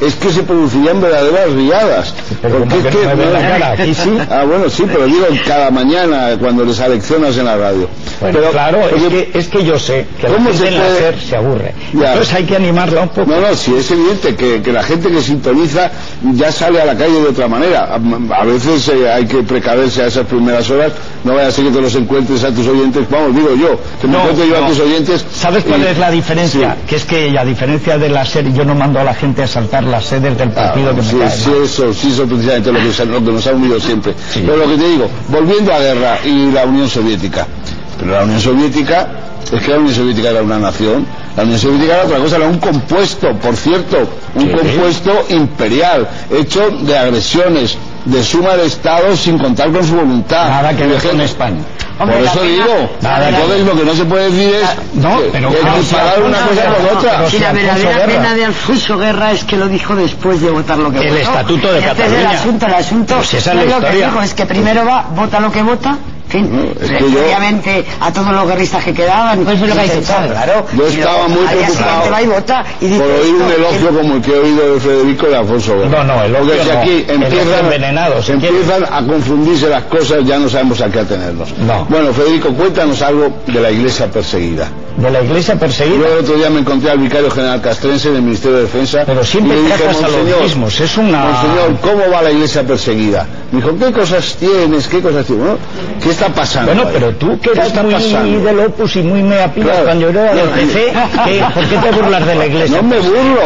es 0.00 0.14
que 0.14 0.30
se 0.30 0.42
producirían 0.42 1.00
verdaderas 1.00 1.52
riadas. 1.52 2.14
Pero 2.42 2.58
Porque 2.60 2.74
¿cómo 2.76 2.88
es 2.88 2.96
que 2.96 3.06
no 3.06 3.16
ven 3.16 3.32
la 3.32 3.40
cara? 3.40 3.70
Aquí 3.72 3.94
sí. 3.94 4.18
Ah, 4.30 4.44
bueno, 4.44 4.68
sí, 4.68 4.84
pero 4.86 5.06
digo 5.06 5.26
cada 5.46 5.70
mañana 5.70 6.30
cuando 6.38 6.64
les 6.64 6.78
aleccionas 6.80 7.36
en 7.38 7.44
la 7.46 7.56
radio. 7.56 7.88
Bueno, 8.20 8.38
pero, 8.38 8.50
claro, 8.52 8.80
es 8.88 9.02
que, 9.04 9.30
es 9.34 9.48
que 9.48 9.64
yo 9.64 9.78
sé 9.78 10.06
que 10.20 10.28
la 10.28 10.34
¿Cómo 10.34 10.50
gente 10.50 10.64
se 10.64 10.65
puede- 10.74 10.98
SER 10.98 11.20
se 11.20 11.36
aburre. 11.36 11.74
Ya. 11.92 12.12
Entonces 12.12 12.34
hay 12.34 12.44
que 12.44 12.56
animarla 12.56 13.02
un 13.02 13.08
poco. 13.10 13.30
No, 13.30 13.40
no, 13.40 13.54
sí, 13.54 13.74
es 13.78 13.90
evidente 13.90 14.34
que, 14.36 14.62
que 14.62 14.72
la 14.72 14.82
gente 14.82 15.10
que 15.10 15.20
sintoniza 15.22 15.90
ya 16.34 16.50
sale 16.52 16.80
a 16.80 16.84
la 16.84 16.96
calle 16.96 17.20
de 17.20 17.28
otra 17.28 17.48
manera. 17.48 17.84
A, 17.94 18.40
a 18.40 18.44
veces 18.44 18.88
eh, 18.88 19.10
hay 19.12 19.26
que 19.26 19.42
precaverse 19.42 20.02
a 20.02 20.06
esas 20.06 20.26
primeras 20.26 20.68
horas, 20.70 20.92
no 21.24 21.34
vaya 21.34 21.48
a 21.48 21.50
ser 21.52 21.64
que 21.66 21.70
te 21.70 21.80
los 21.80 21.94
encuentres 21.94 22.42
a 22.44 22.50
tus 22.52 22.66
oyentes, 22.66 23.04
vamos, 23.10 23.34
digo 23.34 23.54
yo, 23.54 23.78
que 24.00 24.06
me 24.06 24.14
No, 24.14 24.20
encuentre 24.20 24.48
yo 24.48 24.60
no. 24.60 24.66
a 24.66 24.68
tus 24.68 24.80
oyentes. 24.80 25.24
¿Sabes 25.32 25.64
cuál 25.64 25.80
y- 25.82 25.86
es 25.86 25.98
la 25.98 26.10
diferencia? 26.10 26.72
Sí. 26.80 26.86
Que 26.88 26.96
es 26.96 27.04
que 27.04 27.38
a 27.38 27.44
diferencia 27.44 27.98
de 27.98 28.08
la 28.08 28.24
sede, 28.24 28.52
yo 28.52 28.64
no 28.64 28.74
mando 28.74 29.00
a 29.00 29.04
la 29.04 29.14
gente 29.14 29.42
a 29.42 29.46
saltar 29.46 29.84
las 29.84 30.04
sedes 30.06 30.36
del 30.38 30.50
partido 30.50 30.90
que 30.94 31.02
me 31.02 31.08
sí, 31.10 31.16
cae 31.18 31.30
sí, 31.30 31.50
eso, 31.64 31.92
sí, 31.94 32.10
eso 32.12 32.26
precisamente 32.26 32.72
lo 32.72 32.78
que, 32.78 33.04
lo 33.06 33.24
que 33.24 33.32
nos 33.32 33.46
ha 33.46 33.52
unido 33.52 33.80
siempre. 33.80 34.14
Pero 34.34 34.56
lo 34.56 34.64
que 34.68 34.76
te 34.76 34.88
digo, 34.88 35.08
volviendo 35.28 35.72
a 35.72 35.78
guerra 35.78 36.18
y 36.24 36.50
la 36.52 36.64
Unión 36.64 36.88
Soviética, 36.88 37.46
pero 37.98 38.12
la 38.12 38.24
Unión 38.24 38.40
Soviética, 38.40 39.08
es 39.52 39.62
que 39.62 39.70
la 39.70 39.78
Unión 39.78 39.94
Soviética 39.94 40.30
era 40.30 40.42
una 40.42 40.58
nación, 40.58 41.06
la 41.36 41.42
Unión 41.44 41.58
Soviética 41.58 41.94
era 41.94 42.04
otra 42.04 42.18
cosa, 42.18 42.36
era 42.36 42.46
un 42.46 42.58
compuesto, 42.58 43.32
por 43.38 43.56
cierto, 43.56 43.98
un 44.34 44.42
Sí. 44.42 44.48
compuesto 44.50 45.24
imperial, 45.30 46.08
hecho 46.30 46.68
de 46.70 46.98
agresiones, 46.98 47.76
de 48.04 48.22
suma 48.22 48.56
de 48.56 48.66
estados 48.66 49.18
sin 49.20 49.38
contar 49.38 49.70
con 49.72 49.84
su 49.84 49.96
voluntad. 49.96 50.48
Nada 50.48 50.70
que 50.76 50.86
ver 50.86 51.00
de 51.00 51.08
con 51.08 51.20
España. 51.20 51.58
Por 51.98 52.02
Hombre, 52.02 52.22
la 52.22 52.30
eso 52.30 52.40
pena- 52.40 52.52
digo, 52.52 52.90
Nada, 53.00 53.28
entonces 53.30 53.58
nada. 53.60 53.72
lo 53.72 53.80
que 53.80 53.86
no 53.86 53.94
se 53.94 54.04
puede 54.04 54.24
decir 54.30 54.54
es 54.54 54.68
No, 55.02 55.16
que- 55.18 55.28
pero 55.32 55.50
que 55.50 55.56
claro, 55.56 55.76
comparar 55.78 56.22
una 56.22 56.38
Alfonso 56.38 56.48
cosa 56.60 56.64
con 56.74 56.82
Guerra- 56.84 56.98
otra. 56.98 57.16
pero 57.16 57.30
Si 57.30 57.38
la 57.38 57.52
verdadera 57.52 57.90
Guerra- 57.90 58.06
pena 58.06 58.34
de 58.34 58.44
Alfonso 58.44 58.98
Guerra 58.98 59.32
es 59.32 59.44
que 59.44 59.56
lo 59.56 59.68
dijo 59.68 59.96
después 59.96 60.40
de 60.42 60.50
votar 60.50 60.78
lo 60.78 60.92
que 60.92 60.98
El 60.98 61.08
votó. 61.08 61.18
Estatuto 61.20 61.72
de 61.72 61.80
Y 61.80 61.84
este 61.84 61.90
es 61.90 61.98
el 61.98 62.04
Cataluña. 62.16 62.30
asunto, 62.40 62.66
el 62.66 62.74
asunto 62.74 63.14
Pues 63.16 63.34
esa 63.34 63.50
es 63.50 63.56
no 63.56 63.64
la 63.64 63.78
lo 63.78 63.86
que 63.86 63.96
dijo, 63.96 64.22
es 64.22 64.34
que 64.34 64.46
primero 64.46 64.84
va, 64.84 65.06
vota 65.16 65.40
lo 65.40 65.50
que 65.50 65.62
vota, 65.62 65.96
es 66.30 66.90
que 66.90 67.10
yo- 67.10 67.20
obviamente 67.24 67.84
a 68.00 68.12
todos 68.12 68.28
los 68.32 68.46
guerristas 68.48 68.84
que 68.84 68.92
quedaban, 68.92 69.44
pues 69.44 69.60
es 69.62 69.68
lo 69.68 69.74
que 69.74 69.80
ha 69.80 69.82
dicho 69.84 70.02
Chávez, 70.02 70.30
claro. 70.32 70.66
Yo 70.76 70.86
estaba 70.86 71.28
muy 71.28 71.46
preocupado 71.46 71.72
siguiente 71.76 72.10
va 72.10 72.22
y 72.22 72.26
vota 72.26 72.64
y 72.80 72.86
dice 72.86 73.00
por 73.00 73.10
oír 73.10 73.34
un 73.34 73.52
elogio 73.52 73.88
como 73.98 74.14
el 74.16 74.22
que 74.22 74.30
he 74.32 74.38
oído 74.38 74.74
de 74.74 74.80
Federico 74.80 75.26
de 75.26 75.36
Alfonso. 75.36 75.76
No, 75.76 76.04
no, 76.04 76.22
elogio 76.24 76.46
Porque 76.54 76.62
si 76.64 76.70
aquí 76.70 77.04
empiezan, 77.08 77.72
empiezan 78.28 78.84
a 78.90 79.06
confundirse 79.06 79.68
las 79.68 79.84
cosas, 79.84 80.18
ya 80.24 80.38
no 80.38 80.48
sabemos 80.48 80.80
a 80.80 80.90
qué 80.90 81.00
atenernos. 81.00 81.56
No. 81.58 81.84
Bueno, 81.86 82.12
Federico, 82.12 82.48
cuéntanos 82.54 83.00
algo 83.02 83.28
de 83.46 83.60
la 83.60 83.70
iglesia 83.70 84.06
perseguida. 84.10 84.68
De 84.96 85.10
la 85.10 85.20
iglesia 85.20 85.56
perseguida. 85.56 85.98
Yo 85.98 86.06
el 86.14 86.18
otro 86.24 86.36
día 86.36 86.48
me 86.48 86.60
encontré 86.60 86.90
al 86.90 86.98
vicario 86.98 87.30
general 87.30 87.60
castrense 87.60 88.10
del 88.10 88.22
Ministerio 88.22 88.56
de 88.56 88.62
Defensa. 88.62 89.02
Pero 89.04 89.22
siempre 89.24 89.54
y 89.58 89.62
le 89.62 89.68
dije, 89.68 89.84
a 89.84 89.92
los 89.92 90.00
"Monseñor, 90.00 90.42
mismos, 90.42 90.80
es 90.80 90.96
una- 90.96 91.24
Monseñor, 91.26 91.80
¿cómo 91.82 92.10
va 92.10 92.22
la 92.22 92.30
iglesia 92.30 92.62
perseguida? 92.62 93.26
Me 93.52 93.60
dijo, 93.60 93.76
¿qué 93.78 93.92
cosas 93.92 94.36
tienes? 94.40 94.88
¿Qué 94.88 95.00
cosas 95.02 95.26
tienes? 95.26 95.44
Bueno, 95.44 95.58
¿Qué 96.02 96.10
está 96.10 96.28
pasando? 96.28 96.72
Bueno, 96.72 96.88
ahí? 96.88 96.94
pero 96.94 97.10
tú 97.16 97.38
que 97.40 97.50
¿Qué 97.50 97.58
eres 97.58 97.66
está 97.66 97.82
muy 97.82 97.92
pasando? 97.92 98.40
del 98.40 98.60
Opus 98.60 98.96
y 98.96 99.02
muy 99.02 99.22
mea 99.22 99.52
pila 99.52 99.66
Claro. 99.66 99.84
cuando 99.84 100.10
yo 100.10 100.20
era 100.20 100.34
del 100.34 100.48
PC, 100.48 100.92
¿qué- 101.26 101.44
¿por 101.54 101.64
qué 101.66 101.76
te 101.76 101.90
burlas 101.92 102.26
de 102.26 102.34
la 102.34 102.46
iglesia? 102.46 102.76
No 102.82 102.88
me 102.88 102.96
burlo. 102.98 103.42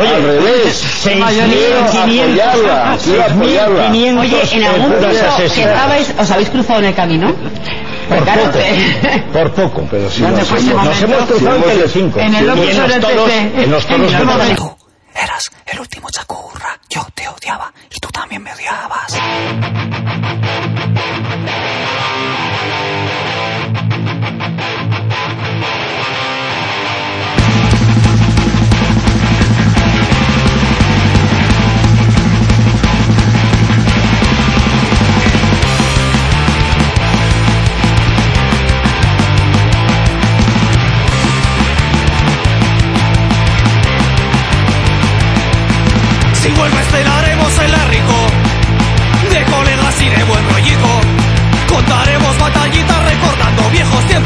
Oye, 0.00 0.14
al 0.16 0.22
revés. 0.22 0.82
Quiero 1.04 1.26
6.500 1.26 1.94
apoyarla. 1.94 2.96
Quiero 3.04 3.22
apoyarla. 3.22 3.90
6.500 3.92 4.20
Oye, 4.20 4.56
en 4.56 4.64
algún 4.64 4.90
punto 4.92 5.08
que 5.08 5.44
estabais, 5.62 6.14
os 6.18 6.30
habéis 6.32 6.48
cruzado 6.50 6.78
en 6.80 6.84
el 6.86 6.94
camino. 6.94 7.32
Por 8.10 8.24
poco, 8.24 8.58
por 9.32 9.52
poco. 9.52 9.88
Pero 9.90 10.10
si 10.10 10.22
¿Dónde 10.22 10.38
nos 10.40 10.50
hemos- 10.50 10.64
Nos 10.64 10.74
momento? 10.84 11.04
hemos 11.04 11.24
cruzado 11.28 11.56
en 11.56 11.62
Telecinco. 11.62 12.20
en 12.20 12.34
el 12.34 12.44
Y 12.44 12.48
en 12.70 12.78
los 12.78 13.00
toros, 13.00 13.30
PP. 13.30 13.62
en 13.64 13.70
los 13.70 13.86
toros 13.86 14.12
En 14.12 14.26
de. 14.26 14.76
Eras 15.14 15.50
el 15.66 15.80
último 15.80 16.08
chacurra. 16.10 16.78
Yo 16.88 17.06
te 17.14 17.28
odiaba 17.28 17.72
y 17.94 17.98
tú 18.00 18.08
también 18.10 18.42
me 18.42 18.52
odiabas. 18.52 19.16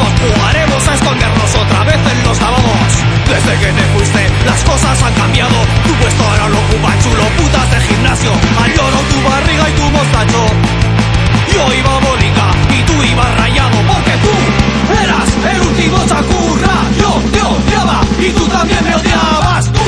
Jugaremos 0.02 0.88
a 0.88 0.94
escondernos 0.94 1.54
otra 1.54 1.84
vez 1.84 1.96
en 1.96 2.24
los 2.24 2.40
lavabos. 2.40 2.92
Desde 3.28 3.58
que 3.58 3.72
te 3.72 3.82
fuiste 3.94 4.30
las 4.44 4.64
cosas 4.64 5.02
han 5.02 5.14
cambiado. 5.14 5.54
Tu 5.86 5.94
puesto 5.94 6.24
ahora 6.24 6.48
lo 6.48 6.58
ocupa 6.58 6.98
chulo 7.02 7.24
putas 7.38 7.70
de 7.70 7.80
gimnasio. 7.80 8.32
Al 8.62 8.70
lloro 8.74 8.98
tu 9.10 9.22
barriga 9.28 9.70
y 9.70 9.72
tu 9.72 9.90
mostacho 9.90 10.46
Yo 11.54 11.74
iba 11.74 11.98
bonica 12.00 12.46
y 12.70 12.82
tú 12.82 13.02
ibas 13.02 13.36
rayado 13.36 13.78
Porque 13.86 14.12
tú 14.24 14.94
eras 15.02 15.28
el 15.54 15.60
último 15.60 15.98
chacurra. 16.06 16.74
Yo 16.98 17.22
te 17.32 17.40
odiaba 17.42 18.00
y 18.18 18.30
tú 18.30 18.46
también 18.48 18.82
me 18.84 18.94
odiabas 18.94 19.72
Tú 19.72 19.80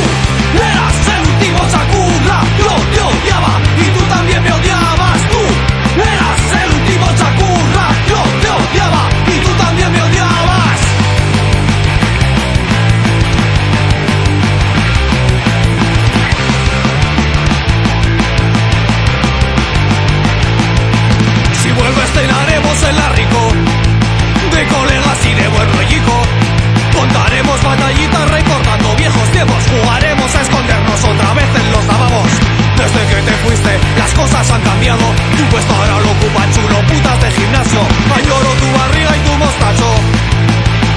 las 33.97 34.13
cosas 34.15 34.51
han 34.51 34.61
cambiado. 34.63 35.05
Tu 35.37 35.45
puesto 35.45 35.73
ahora 35.75 36.01
lo 36.01 36.11
ocupa 36.11 36.51
chulo 36.51 36.81
putas 36.89 37.21
de 37.23 37.31
gimnasio. 37.31 37.81
Añoro 38.15 38.51
tu 38.61 38.79
barriga 38.79 39.17
y 39.17 39.21
tu 39.21 39.33
mostacho. 39.39 39.91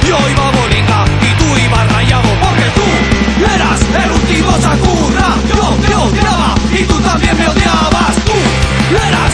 Yo 0.07 0.17
iba 0.29 0.51
bolinga 0.51 1.05
y 1.21 1.37
tú 1.37 1.57
ibas 1.57 1.91
rayado 1.91 2.29
Porque 2.41 2.65
tú 2.73 3.45
eras 3.53 3.79
el 4.03 4.11
último 4.11 4.57
chacurra 4.57 5.35
Yo 5.47 5.77
te 5.85 5.93
odiaba 5.93 6.55
y 6.71 6.83
tú 6.85 6.99
también 7.01 7.37
me 7.37 7.47
odiabas. 7.47 8.15
Tú 8.25 8.97
eras 9.07 9.28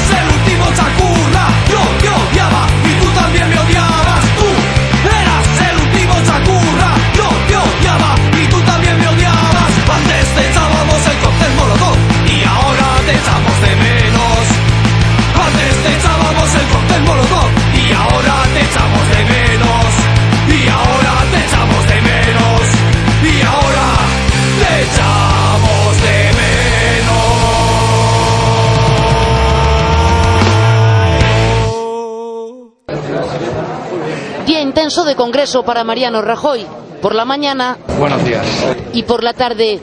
Intenso 34.85 35.03
de 35.03 35.15
Congreso 35.15 35.63
para 35.63 35.83
Mariano 35.83 36.21
Rajoy. 36.21 36.63
Por 37.01 37.15
la 37.15 37.25
mañana 37.25 37.75
Buenos 37.97 38.23
días. 38.23 38.45
y 38.93 39.01
por 39.01 39.23
la 39.23 39.33
tarde. 39.33 39.79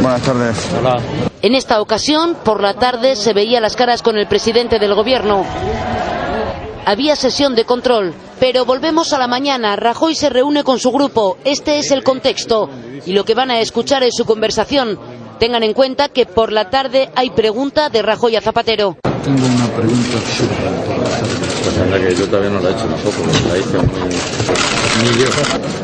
Buenas 0.00 0.22
tardes. 0.22 0.56
Hola. 0.80 0.96
En 1.42 1.54
esta 1.54 1.78
ocasión, 1.82 2.34
por 2.42 2.62
la 2.62 2.72
tarde, 2.72 3.16
se 3.16 3.34
veía 3.34 3.60
las 3.60 3.76
caras 3.76 4.00
con 4.00 4.16
el 4.16 4.26
presidente 4.28 4.78
del 4.78 4.94
gobierno. 4.94 5.44
Había 6.86 7.16
sesión 7.16 7.54
de 7.54 7.66
control, 7.66 8.14
pero 8.40 8.64
volvemos 8.64 9.12
a 9.12 9.18
la 9.18 9.26
mañana. 9.26 9.76
Rajoy 9.76 10.14
se 10.14 10.30
reúne 10.30 10.64
con 10.64 10.78
su 10.78 10.90
grupo. 10.90 11.36
Este 11.44 11.78
es 11.78 11.90
el 11.90 12.02
contexto. 12.02 12.70
Y 13.04 13.12
lo 13.12 13.26
que 13.26 13.34
van 13.34 13.50
a 13.50 13.60
escuchar 13.60 14.02
es 14.04 14.14
su 14.16 14.24
conversación. 14.24 14.98
Tengan 15.40 15.62
en 15.62 15.72
cuenta 15.72 16.10
que 16.10 16.26
por 16.26 16.52
la 16.52 16.68
tarde 16.68 17.08
hay 17.16 17.30
pregunta 17.30 17.88
de 17.88 18.02
Rajoy 18.02 18.36
a 18.36 18.42
Zapatero. 18.42 18.98
Tengo 19.24 19.46
una 19.46 19.66
pregunta 19.74 20.18
Pues 21.64 21.78
anda 21.78 21.98
que 21.98 22.14
yo 22.14 22.26
todavía 22.26 22.50
no 22.50 22.60
la 22.60 22.68
he 22.68 22.72
hecho 22.72 22.84
tampoco, 22.84 23.16
la 23.48 23.56
hice 23.56 23.78
muy... 23.78 24.10
ni 25.02 25.18
yo. 25.18 25.30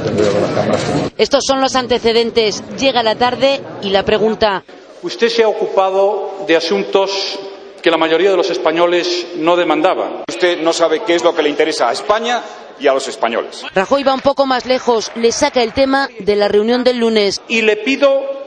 Tendría 0.04 0.30
con 0.30 0.42
las 0.42 0.50
cámaras. 0.52 0.82
Estos 1.16 1.44
son 1.46 1.62
los 1.62 1.74
antecedentes. 1.74 2.62
Llega 2.78 3.02
la 3.02 3.14
tarde 3.16 3.62
y 3.80 3.88
la 3.88 4.02
pregunta. 4.04 4.62
Usted 5.02 5.30
se 5.30 5.42
ha 5.42 5.48
ocupado 5.48 6.44
de 6.46 6.54
asuntos 6.54 7.38
que 7.80 7.90
la 7.90 7.96
mayoría 7.96 8.30
de 8.30 8.36
los 8.36 8.50
españoles 8.50 9.26
no 9.38 9.56
demandaban. 9.56 10.24
Usted 10.28 10.60
no 10.60 10.74
sabe 10.74 11.00
qué 11.06 11.14
es 11.14 11.24
lo 11.24 11.34
que 11.34 11.42
le 11.42 11.48
interesa 11.48 11.88
a 11.88 11.92
España 11.92 12.42
y 12.78 12.88
a 12.88 12.92
los 12.92 13.08
españoles. 13.08 13.62
Rajoy 13.74 14.02
va 14.02 14.12
un 14.12 14.20
poco 14.20 14.44
más 14.44 14.66
lejos. 14.66 15.10
Le 15.14 15.32
saca 15.32 15.62
el 15.62 15.72
tema 15.72 16.10
de 16.20 16.36
la 16.36 16.48
reunión 16.48 16.84
del 16.84 16.98
lunes. 16.98 17.40
Y 17.48 17.62
le 17.62 17.76
pido 17.78 18.44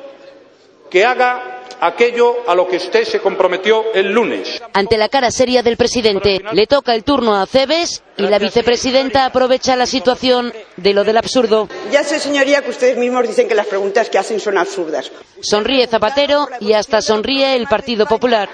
que 0.89 1.05
haga 1.05 1.59
aquello 1.81 2.49
a 2.49 2.55
lo 2.55 2.67
que 2.67 2.77
usted 2.77 3.05
se 3.05 3.19
comprometió 3.19 3.93
el 3.93 4.11
lunes. 4.11 4.61
Ante 4.73 4.97
la 4.97 5.09
cara 5.09 5.31
seria 5.31 5.63
del 5.63 5.77
presidente, 5.77 6.41
le 6.51 6.67
toca 6.67 6.93
el 6.93 7.03
turno 7.03 7.35
a 7.35 7.45
Cebes 7.45 8.03
y 8.17 8.23
la 8.23 8.39
vicepresidenta 8.39 9.25
aprovecha 9.25 9.75
la 9.75 9.85
situación 9.85 10.53
de 10.77 10.93
lo 10.93 11.03
del 11.03 11.17
absurdo. 11.17 11.69
Ya 11.91 12.03
sé, 12.03 12.19
señoría, 12.19 12.61
que 12.61 12.71
ustedes 12.71 12.97
mismos 12.97 13.27
dicen 13.27 13.47
que 13.47 13.55
las 13.55 13.67
preguntas 13.67 14.09
que 14.09 14.17
hacen 14.17 14.39
son 14.39 14.57
absurdas. 14.57 15.11
Sonríe 15.41 15.87
Zapatero 15.87 16.47
y 16.59 16.73
hasta 16.73 17.01
sonríe 17.01 17.55
el 17.55 17.67
Partido 17.67 18.05
Popular. 18.05 18.49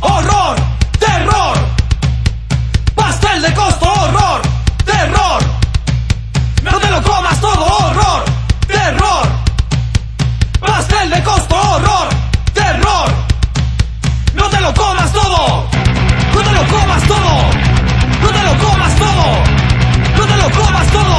¡Horror! 0.00 0.56
¡Terror! 0.98 1.56
¡Pastel 2.94 3.42
de 3.42 3.52
costo! 3.54 3.86
¡Horror! 3.86 4.40
¡Terror! 4.86 5.42
¡No 6.62 6.78
te 6.78 6.90
lo 6.90 7.02
comas 7.02 7.40
todo! 7.40 7.64
¡Horror! 7.64 8.27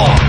Oh! 0.02 0.29